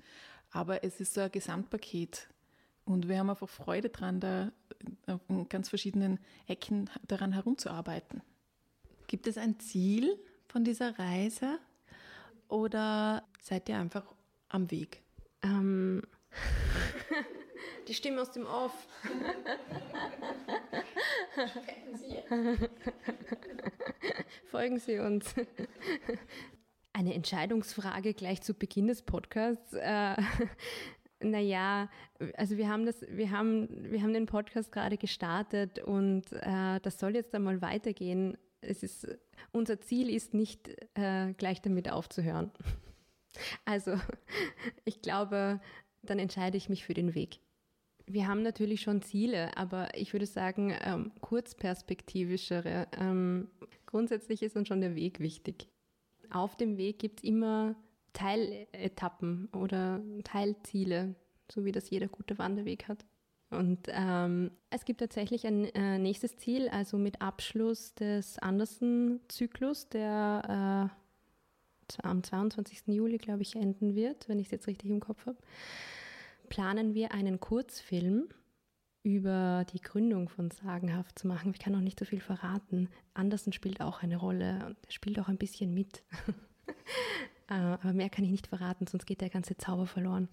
Aber 0.51 0.85
es 0.85 1.01
ist 1.01 1.15
so 1.15 1.23
ein 1.23 1.33
Gesamtpaket. 1.33 2.29
Und 2.85 3.09
wir 3.09 3.19
haben 3.19 3.31
einfach 3.31 3.49
Freude 3.49 3.89
daran, 3.89 4.21
da 4.21 4.53
in 5.29 5.49
ganz 5.49 5.71
verschiedenen 5.71 6.19
Ecken 6.47 6.91
daran 7.09 7.33
herumzuarbeiten. 7.33 8.21
Gibt 9.07 9.27
es 9.27 9.39
ein 9.39 9.59
Ziel 9.61 10.15
von 10.47 10.63
dieser 10.63 10.99
Reise 10.99 11.59
oder 12.49 13.25
seid 13.41 13.71
ihr 13.71 13.79
einfach 13.79 14.05
am 14.51 14.71
Weg? 14.71 15.01
Ähm, 15.41 16.03
die 17.89 17.95
Stimme 17.95 18.21
aus 18.21 18.31
dem 18.31 18.45
Off. 18.45 18.87
Folgen 24.51 24.79
Sie 24.79 24.99
uns. 24.99 25.35
Eine 26.93 27.15
Entscheidungsfrage 27.15 28.15
gleich 28.15 28.43
zu 28.43 28.55
Beginn 28.55 28.87
des 28.87 29.03
Podcasts. 29.03 29.75
Äh, 29.75 30.17
naja, 31.21 31.91
also 32.37 32.57
wir 32.57 32.69
haben 32.69 32.87
das, 32.87 33.05
wir 33.09 33.31
haben, 33.31 33.69
wir 33.93 34.03
haben 34.03 34.15
den 34.15 34.27
Podcast 34.27 34.73
gerade 34.73 34.97
gestartet 34.97 35.79
und 35.79 36.25
äh, 36.33 36.81
das 36.81 36.99
soll 36.99 37.15
jetzt 37.15 37.35
einmal 37.35 37.61
weitergehen. 37.61 38.39
Es 38.63 38.83
ist, 38.83 39.07
unser 39.53 39.81
Ziel 39.81 40.09
ist 40.09 40.33
nicht 40.33 40.71
äh, 40.95 41.35
gleich 41.35 41.61
damit 41.61 41.91
aufzuhören. 41.91 42.51
Also 43.67 44.01
ich 44.85 45.03
glaube, 45.03 45.61
dann 46.03 46.19
entscheide 46.19 46.57
ich 46.57 46.71
mich 46.71 46.87
für 46.87 46.95
den 46.95 47.15
Weg. 47.15 47.41
Wir 48.09 48.29
haben 48.29 48.43
natürlich 48.43 48.83
schon 48.83 49.03
Ziele, 49.03 49.57
aber 49.57 49.89
ich 49.97 50.13
würde 50.13 50.27
sagen, 50.27 50.73
ähm, 50.81 51.13
kurzperspektivischere. 51.21 52.87
Ähm, 52.99 53.49
grundsätzlich 53.85 54.43
ist 54.43 54.57
uns 54.57 54.69
schon 54.69 54.81
der 54.81 54.95
Weg 54.95 55.19
wichtig. 55.19 55.69
Auf 56.31 56.57
dem 56.57 56.77
Weg 56.77 57.01
gibt 57.01 57.21
es 57.21 57.25
immer 57.25 57.75
Teiletappen 58.13 59.49
oder 59.53 60.01
Teilziele, 60.25 61.17
so 61.51 61.65
wie 61.65 61.73
das 61.73 61.91
jeder 61.91 62.07
gute 62.07 62.39
Wanderweg 62.39 62.89
hat. 62.89 63.05
Und 63.51 63.89
ähm, 63.89 64.51
es 64.71 64.85
gibt 64.85 65.01
tatsächlich 65.01 65.47
ein 65.47 65.67
äh, 65.75 65.99
nächstes 65.99 66.37
Ziel, 66.37 66.69
also 66.69 66.99
mit 66.99 67.21
Abschluss 67.21 67.95
des 67.95 68.39
Andersen-Zyklus, 68.39 69.89
der 69.89 70.91
äh, 70.93 72.03
am 72.03 72.23
22. 72.23 72.83
Juli, 72.87 73.19
glaube 73.19 73.43
ich, 73.43 73.55
enden 73.55 73.95
wird, 73.95 74.29
wenn 74.29 74.41
ich 74.41 74.47
es 74.47 74.53
jetzt 74.53 74.67
richtig 74.67 74.91
im 74.91 75.01
Kopf 75.01 75.27
habe, 75.27 75.39
planen 76.49 76.95
wir 76.95 77.13
einen 77.13 77.41
Kurzfilm 77.41 78.29
über 79.03 79.65
die 79.73 79.81
Gründung 79.81 80.29
von 80.29 80.51
Sagenhaft 80.51 81.19
zu 81.19 81.29
machen. 81.29 81.53
Ich 81.53 81.61
kann 81.61 81.73
noch 81.73 81.81
nicht 81.81 81.99
so 81.99 82.05
viel 82.05 82.21
verraten. 82.21 82.89
Andersen 83.15 83.53
spielt 83.53 83.81
auch 83.81 84.03
eine 84.03 84.17
Rolle 84.17 84.65
und 84.67 84.77
er 84.85 84.91
spielt 84.91 85.21
auch 85.21 85.29
ein 85.29 85.39
bisschen 85.39 85.75
mit. 85.75 86.03
Äh, 87.49 87.55
aber 87.55 87.93
mehr 87.93 88.11
kann 88.11 88.25
ich 88.25 88.33
nicht 88.33 88.49
verraten, 88.49 88.89
sonst 88.89 89.07
geht 89.07 89.21
der 89.21 89.31
ganze 89.31 89.57
Zauber 89.57 89.87
verloren. 89.87 90.29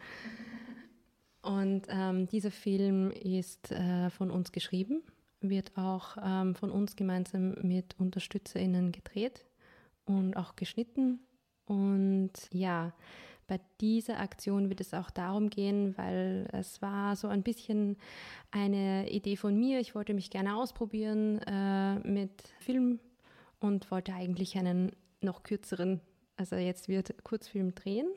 Und 1.44 1.84
ähm, 1.90 2.26
dieser 2.26 2.50
Film 2.50 3.12
ist 3.12 3.72
äh, 3.72 4.10
von 4.10 4.32
uns 4.32 4.52
geschrieben, 4.52 5.04
wird 5.40 5.78
auch 5.78 6.18
ähm, 6.24 6.56
von 6.56 6.72
uns 6.72 6.96
gemeinsam 6.96 7.54
mit 7.62 8.00
UnterstützerInnen 8.00 8.92
gedreht 8.92 9.46
und 10.06 10.36
auch 10.36 10.56
geschnitten. 10.56 11.20
Und 11.66 12.32
ja, 12.52 12.94
bei 13.48 13.60
dieser 13.82 14.20
Aktion 14.20 14.70
wird 14.70 14.82
es 14.82 14.94
auch 14.94 15.12
darum 15.12 15.50
gehen, 15.50 15.98
weil 15.98 16.48
es 16.52 16.82
war 16.82 17.16
so 17.16 17.28
ein 17.28 17.44
bisschen 17.44 17.98
eine 18.52 19.10
Idee 19.10 19.36
von 19.36 19.60
mir. 19.60 19.80
Ich 19.80 19.96
wollte 19.96 20.14
mich 20.14 20.30
gerne 20.30 20.56
ausprobieren 20.56 21.40
äh, 21.40 22.00
mit 22.00 22.44
Film 22.60 23.00
und 23.60 23.92
wollte 23.92 24.14
eigentlich 24.14 24.58
einen 24.58 24.92
noch 25.22 25.44
kürzeren 25.44 26.02
also 26.36 26.56
jetzt 26.56 26.88
wird 26.88 27.24
Kurzfilm 27.24 27.76
drehen. 27.76 28.08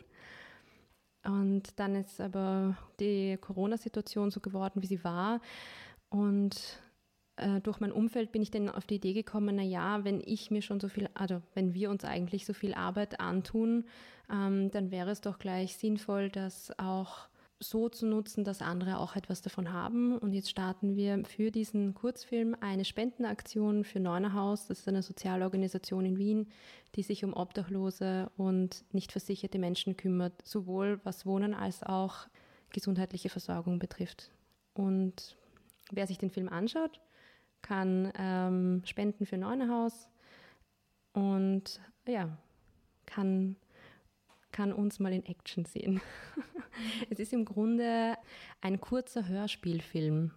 Und 1.24 1.78
dann 1.78 1.96
ist 1.96 2.20
aber 2.20 2.76
die 3.00 3.36
Corona-Situation 3.40 4.30
so 4.30 4.40
geworden, 4.40 4.82
wie 4.82 4.86
sie 4.86 5.02
war. 5.04 5.40
Und 6.08 6.80
äh, 7.36 7.60
durch 7.60 7.80
mein 7.80 7.92
Umfeld 7.92 8.32
bin 8.32 8.42
ich 8.42 8.50
dann 8.50 8.68
auf 8.68 8.86
die 8.86 8.96
Idee 8.96 9.12
gekommen, 9.12 9.56
naja, 9.56 10.04
wenn 10.04 10.22
ich 10.24 10.50
mir 10.50 10.62
schon 10.62 10.80
so 10.80 10.88
viel, 10.88 11.08
also 11.14 11.42
wenn 11.54 11.74
wir 11.74 11.90
uns 11.90 12.04
eigentlich 12.04 12.46
so 12.46 12.52
viel 12.52 12.74
Arbeit 12.74 13.20
antun, 13.20 13.84
ähm, 14.30 14.70
dann 14.70 14.90
wäre 14.90 15.10
es 15.10 15.20
doch 15.20 15.38
gleich 15.38 15.76
sinnvoll, 15.76 16.30
dass 16.30 16.76
auch 16.78 17.28
so 17.58 17.88
zu 17.88 18.06
nutzen, 18.06 18.44
dass 18.44 18.60
andere 18.60 18.98
auch 18.98 19.16
etwas 19.16 19.40
davon 19.40 19.72
haben. 19.72 20.18
Und 20.18 20.32
jetzt 20.32 20.50
starten 20.50 20.94
wir 20.96 21.24
für 21.24 21.50
diesen 21.50 21.94
Kurzfilm 21.94 22.56
eine 22.60 22.84
Spendenaktion 22.84 23.84
für 23.84 24.00
Neunerhaus. 24.00 24.66
Das 24.66 24.80
ist 24.80 24.88
eine 24.88 25.02
Sozialorganisation 25.02 26.04
in 26.04 26.18
Wien, 26.18 26.48
die 26.94 27.02
sich 27.02 27.24
um 27.24 27.32
obdachlose 27.32 28.30
und 28.36 28.84
nicht 28.92 29.12
versicherte 29.12 29.58
Menschen 29.58 29.96
kümmert, 29.96 30.46
sowohl 30.46 31.00
was 31.04 31.24
Wohnen 31.24 31.54
als 31.54 31.82
auch 31.82 32.26
gesundheitliche 32.70 33.30
Versorgung 33.30 33.78
betrifft. 33.78 34.30
Und 34.74 35.36
wer 35.90 36.06
sich 36.06 36.18
den 36.18 36.30
Film 36.30 36.50
anschaut, 36.50 37.00
kann 37.62 38.12
ähm, 38.18 38.82
spenden 38.84 39.26
für 39.26 39.38
Neunerhaus 39.38 40.08
und 41.12 41.80
ja, 42.06 42.36
kann 43.06 43.56
kann 44.56 44.72
uns 44.72 44.98
mal 44.98 45.12
in 45.12 45.26
Action 45.26 45.66
sehen. 45.66 46.00
es 47.10 47.18
ist 47.18 47.34
im 47.34 47.44
Grunde 47.44 48.16
ein 48.62 48.80
kurzer 48.80 49.28
Hörspielfilm. 49.28 50.30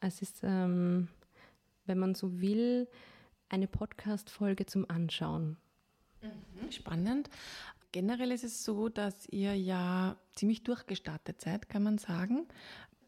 Es 0.00 0.20
ist, 0.20 0.40
ähm, 0.42 1.08
wenn 1.86 1.98
man 1.98 2.14
so 2.14 2.42
will, 2.42 2.86
eine 3.48 3.66
Podcast-Folge 3.66 4.66
zum 4.66 4.88
Anschauen. 4.90 5.56
Mhm. 6.20 6.70
Spannend. 6.70 7.30
Generell 7.92 8.30
ist 8.30 8.44
es 8.44 8.62
so, 8.62 8.90
dass 8.90 9.26
ihr 9.30 9.54
ja 9.54 10.16
ziemlich 10.34 10.62
durchgestartet 10.62 11.40
seid, 11.40 11.70
kann 11.70 11.82
man 11.82 11.96
sagen. 11.96 12.46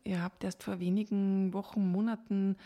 Ihr 0.08 0.22
habt 0.22 0.42
erst 0.42 0.62
vor 0.62 0.80
wenigen 0.80 1.52
Wochen, 1.52 1.92
Monaten 1.92 2.56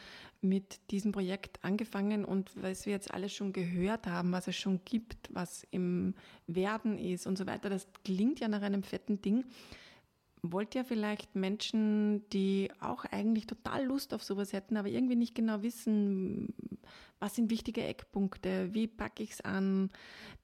mit 0.43 0.79
diesem 0.93 1.11
Projekt 1.11 1.59
angefangen 1.65 2.25
und 2.25 2.53
was 2.55 2.87
wir 2.87 2.93
jetzt 2.93 3.13
alles 3.13 3.33
schon 3.33 3.53
gehört 3.53 4.07
haben, 4.07 4.31
was 4.31 4.47
es 4.47 4.55
schon 4.55 4.79
gibt, 4.85 5.29
was 5.33 5.67
im 5.73 6.15
Werden 6.47 6.97
ist 6.97 7.27
und 7.27 7.37
so 7.37 7.45
weiter, 7.45 7.69
das 7.69 7.89
klingt 8.05 8.39
ja 8.39 8.47
nach 8.47 8.63
einem 8.63 8.85
fetten 8.85 9.21
Ding. 9.23 9.45
Wollt 10.43 10.77
ihr 10.77 10.85
vielleicht 10.85 11.35
Menschen, 11.35 12.29
die 12.31 12.71
auch 12.79 13.05
eigentlich 13.07 13.49
total 13.49 13.87
Lust 13.87 14.15
auf 14.15 14.23
sowas 14.23 14.53
hätten, 14.53 14.77
aber 14.77 14.89
irgendwie 14.89 15.17
nicht 15.17 15.35
genau 15.35 15.63
wissen, 15.63 16.55
was 17.23 17.37
sind 17.37 17.51
wichtige 17.51 17.85
Eckpunkte, 17.85 18.75
wie 18.75 18.89
packe 18.89 19.23
ich 19.23 19.31
es 19.31 19.41
an, 19.43 19.91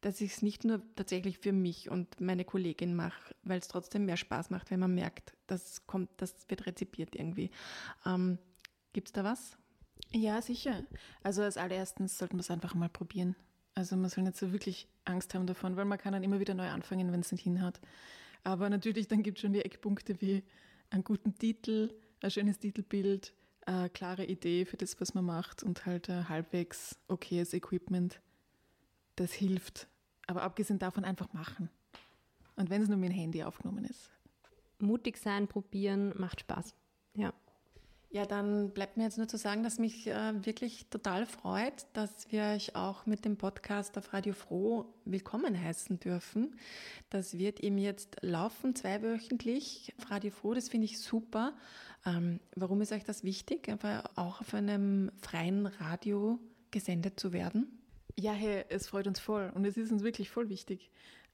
dass 0.00 0.20
ich 0.20 0.34
es 0.34 0.42
nicht 0.42 0.62
nur 0.64 0.80
tatsächlich 0.94 1.38
für 1.38 1.50
mich 1.50 1.90
und 1.90 2.20
meine 2.20 2.44
Kollegin 2.44 2.94
mache, 2.94 3.34
weil 3.42 3.58
es 3.58 3.66
trotzdem 3.66 4.04
mehr 4.06 4.16
Spaß 4.16 4.50
macht, 4.50 4.70
wenn 4.70 4.78
man 4.78 4.94
merkt, 4.94 5.32
das 5.48 5.84
kommt, 5.88 6.08
das 6.18 6.48
wird 6.48 6.66
rezipiert 6.66 7.16
irgendwie. 7.16 7.50
Ähm, 8.06 8.38
Gibt 8.92 9.08
es 9.08 9.12
da 9.12 9.24
was? 9.24 9.58
Ja, 10.12 10.40
sicher. 10.40 10.84
Also 11.24 11.42
als 11.42 11.56
allererstens 11.56 12.16
sollten 12.16 12.36
wir 12.36 12.42
es 12.42 12.50
einfach 12.50 12.76
mal 12.76 12.88
probieren. 12.88 13.34
Also 13.74 13.96
man 13.96 14.08
soll 14.08 14.22
nicht 14.22 14.36
so 14.36 14.52
wirklich 14.52 14.86
Angst 15.04 15.34
haben 15.34 15.48
davon, 15.48 15.76
weil 15.76 15.84
man 15.84 15.98
kann 15.98 16.12
dann 16.12 16.22
immer 16.22 16.38
wieder 16.38 16.54
neu 16.54 16.68
anfangen, 16.68 17.10
wenn 17.10 17.20
es 17.20 17.32
nicht 17.32 17.42
hinhaut. 17.42 17.80
Aber 18.44 18.70
natürlich, 18.70 19.08
dann 19.08 19.24
gibt 19.24 19.38
es 19.38 19.42
schon 19.42 19.52
die 19.52 19.64
Eckpunkte 19.64 20.20
wie 20.20 20.44
einen 20.90 21.02
guten 21.02 21.34
Titel, 21.34 21.92
ein 22.20 22.30
schönes 22.30 22.60
Titelbild, 22.60 23.32
eine 23.68 23.90
klare 23.90 24.24
Idee 24.24 24.64
für 24.64 24.76
das, 24.76 25.00
was 25.00 25.14
man 25.14 25.24
macht 25.24 25.62
und 25.62 25.84
halt 25.86 26.08
ein 26.08 26.28
halbwegs 26.28 26.98
okayes 27.08 27.52
Equipment. 27.52 28.20
Das 29.16 29.32
hilft. 29.32 29.88
Aber 30.26 30.42
abgesehen 30.42 30.78
davon 30.78 31.04
einfach 31.04 31.32
machen. 31.32 31.70
Und 32.56 32.70
wenn 32.70 32.82
es 32.82 32.88
nur 32.88 32.96
mit 32.96 33.10
dem 33.10 33.14
Handy 33.14 33.42
aufgenommen 33.42 33.84
ist. 33.84 34.10
Mutig 34.78 35.16
sein, 35.18 35.48
probieren, 35.48 36.12
macht 36.18 36.40
Spaß. 36.40 36.74
Ja. 37.14 37.32
Ja, 38.10 38.24
dann 38.24 38.70
bleibt 38.70 38.96
mir 38.96 39.02
jetzt 39.02 39.18
nur 39.18 39.28
zu 39.28 39.36
sagen, 39.36 39.62
dass 39.62 39.78
mich 39.78 40.06
äh, 40.06 40.46
wirklich 40.46 40.86
total 40.88 41.26
freut, 41.26 41.86
dass 41.92 42.32
wir 42.32 42.42
euch 42.54 42.74
auch 42.74 43.04
mit 43.04 43.26
dem 43.26 43.36
Podcast 43.36 43.98
auf 43.98 44.14
Radio 44.14 44.32
Froh 44.32 44.86
willkommen 45.04 45.62
heißen 45.62 46.00
dürfen. 46.00 46.56
Das 47.10 47.36
wird 47.36 47.60
eben 47.60 47.76
jetzt 47.76 48.16
laufen, 48.22 48.74
zweiwöchentlich 48.74 49.92
auf 49.98 50.10
Radio 50.10 50.30
Froh. 50.30 50.54
Das 50.54 50.70
finde 50.70 50.86
ich 50.86 50.98
super. 50.98 51.54
Ähm, 52.06 52.40
warum 52.56 52.80
ist 52.80 52.92
euch 52.92 53.04
das 53.04 53.24
wichtig, 53.24 53.68
einfach 53.68 54.04
auch 54.16 54.40
auf 54.40 54.54
einem 54.54 55.10
freien 55.20 55.66
Radio 55.66 56.38
gesendet 56.70 57.20
zu 57.20 57.34
werden? 57.34 57.78
Ja, 58.16 58.32
hey, 58.32 58.64
es 58.70 58.88
freut 58.88 59.06
uns 59.06 59.20
voll 59.20 59.52
und 59.54 59.66
es 59.66 59.76
ist 59.76 59.92
uns 59.92 60.02
wirklich 60.02 60.30
voll 60.30 60.48
wichtig. 60.48 60.90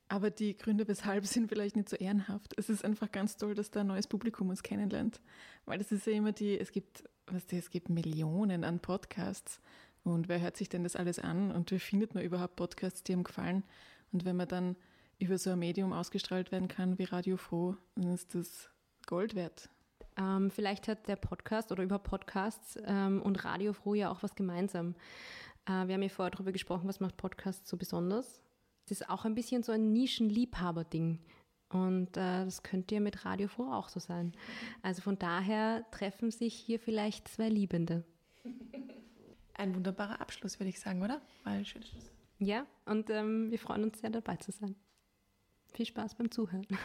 Aber 0.09 0.31
die 0.31 0.57
Gründe, 0.57 0.87
weshalb, 0.87 1.27
sind 1.27 1.49
vielleicht 1.49 1.77
nicht 1.77 1.89
so 1.89 1.97
ehrenhaft. 1.97 2.55
Es 2.57 2.69
ist 2.69 2.85
einfach 2.85 3.11
ganz 3.11 3.37
toll, 3.37 3.55
dass 3.55 3.71
da 3.71 3.81
ein 3.81 3.87
neues 3.87 4.07
Publikum 4.07 4.51
uns 4.51 4.63
kennenlernt. 4.63 5.21
Weil 5.65 5.79
das 5.79 5.93
ist 5.93 6.07
ja 6.07 6.13
immer 6.13 6.33
die, 6.33 6.59
es 6.59 6.73
gibt, 6.73 7.05
was 7.27 7.45
es 7.51 7.71
gibt 7.71 7.89
Millionen 7.89 8.65
an 8.65 8.81
Podcasts. 8.81 9.61
Und 10.03 10.29
wer 10.29 10.41
hört 10.41 10.57
sich 10.57 10.69
denn 10.69 10.85
das 10.85 10.97
alles 10.97 11.19
an? 11.19 11.51
Und 11.51 11.71
wie 11.71 11.79
findet 11.79 12.15
man 12.15 12.23
überhaupt 12.23 12.57
Podcasts, 12.57 13.03
die 13.03 13.13
ihm 13.13 13.25
gefallen? 13.25 13.65
Und 14.13 14.25
wenn 14.25 14.37
man 14.37 14.49
dann 14.49 14.77
über 15.19 15.39
so 15.39 15.51
ein 15.51 15.59
Medium 15.59 15.93
ausgestrahlt 15.93 16.53
werden 16.53 16.69
kann 16.69 16.99
wie 16.99 17.05
Radio 17.05 17.37
Froh, 17.37 17.77
dann 17.95 18.13
ist 18.13 18.35
das 18.35 18.71
Gold 19.07 19.35
wert. 19.35 19.71
Ähm, 20.17 20.51
vielleicht 20.51 20.87
hat 20.89 21.09
der 21.09 21.17
Podcast 21.17 21.73
oder 21.73 21.83
über 21.83 21.99
Podcasts 21.99 22.79
ähm, 22.85 23.21
und 23.23 23.45
Radio 23.45 23.73
Froh 23.73 23.95
ja 23.95 24.11
auch 24.11 24.23
was 24.23 24.35
gemeinsam. 24.35 24.95
Äh, 25.67 25.87
wir 25.87 25.95
haben 25.95 26.03
ja 26.03 26.09
vorher 26.09 26.31
darüber 26.31 26.53
gesprochen, 26.53 26.87
was 26.87 27.01
macht 27.01 27.17
Podcasts 27.17 27.69
so 27.69 27.77
besonders. 27.77 28.44
Das 28.89 29.01
ist 29.01 29.09
auch 29.09 29.25
ein 29.25 29.35
bisschen 29.35 29.63
so 29.63 29.73
ein 29.73 29.93
Nischenliebhaber-Ding. 29.93 31.21
Und 31.71 32.17
äh, 32.17 32.45
das 32.45 32.63
könnte 32.63 32.95
ja 32.95 33.01
mit 33.01 33.25
Radio 33.25 33.49
Froh 33.49 33.73
auch 33.73 33.89
so 33.89 33.99
sein. 33.99 34.33
Also 34.83 35.03
von 35.03 35.19
daher 35.19 35.85
treffen 35.91 36.31
sich 36.31 36.55
hier 36.55 36.79
vielleicht 36.79 37.29
zwei 37.29 37.49
Liebende. 37.49 38.05
Ein 39.57 39.75
wunderbarer 39.75 40.21
Abschluss, 40.21 40.59
würde 40.59 40.71
ich 40.71 40.81
sagen, 40.81 41.03
oder? 41.03 41.23
War 41.45 41.53
ein 41.53 41.65
schöner 41.65 41.87
Schluss. 41.87 42.11
Ja, 42.41 42.67
und 42.87 43.09
ähm, 43.11 43.53
wir 43.53 43.59
freuen 43.61 43.85
uns 43.85 44.01
sehr, 44.01 44.11
dabei 44.11 44.35
zu 44.35 44.51
sein. 44.51 44.75
Viel 45.73 45.87
Spaß 45.87 46.17
beim 46.17 46.31
Zuhören. 46.31 46.67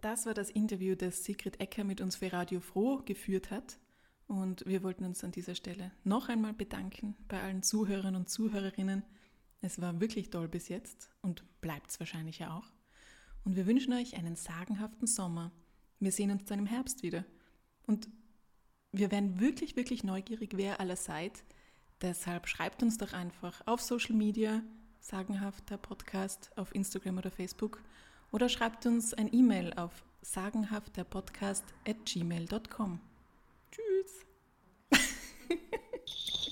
Das 0.00 0.26
war 0.26 0.34
das 0.34 0.50
Interview, 0.50 0.94
das 0.94 1.24
Sigrid 1.24 1.60
Ecker 1.60 1.82
mit 1.82 2.00
uns 2.00 2.16
für 2.16 2.32
Radio 2.32 2.60
Froh 2.60 3.02
geführt 3.04 3.50
hat. 3.50 3.80
Und 4.28 4.64
wir 4.64 4.84
wollten 4.84 5.04
uns 5.04 5.24
an 5.24 5.32
dieser 5.32 5.56
Stelle 5.56 5.90
noch 6.04 6.28
einmal 6.28 6.52
bedanken 6.52 7.16
bei 7.26 7.42
allen 7.42 7.64
Zuhörern 7.64 8.14
und 8.14 8.28
Zuhörerinnen. 8.28 9.02
Es 9.60 9.80
war 9.80 10.00
wirklich 10.00 10.30
toll 10.30 10.48
bis 10.48 10.68
jetzt 10.68 11.10
und 11.20 11.44
bleibt 11.60 11.90
es 11.90 12.00
wahrscheinlich 12.00 12.38
ja 12.38 12.56
auch. 12.56 12.70
Und 13.44 13.56
wir 13.56 13.66
wünschen 13.66 13.92
euch 13.92 14.16
einen 14.16 14.36
sagenhaften 14.36 15.06
Sommer. 15.06 15.52
Wir 16.00 16.12
sehen 16.12 16.30
uns 16.30 16.44
dann 16.44 16.60
im 16.60 16.66
Herbst 16.66 17.02
wieder. 17.02 17.24
Und 17.86 18.08
wir 18.92 19.10
werden 19.10 19.40
wirklich, 19.40 19.76
wirklich 19.76 20.04
neugierig, 20.04 20.56
wer 20.56 20.80
aller 20.80 20.96
seid. 20.96 21.44
Deshalb 22.00 22.46
schreibt 22.46 22.82
uns 22.82 22.98
doch 22.98 23.12
einfach 23.12 23.66
auf 23.66 23.80
Social 23.80 24.14
Media, 24.14 24.62
sagenhafter 25.00 25.76
Podcast 25.76 26.50
auf 26.56 26.74
Instagram 26.74 27.18
oder 27.18 27.30
Facebook 27.30 27.82
oder 28.30 28.48
schreibt 28.48 28.86
uns 28.86 29.14
ein 29.14 29.32
E-Mail 29.32 29.72
auf 29.74 30.04
sagenhafterpodcast 30.22 31.64
at 31.86 32.04
gmail.com. 32.04 33.00
Tschüss. 33.70 34.26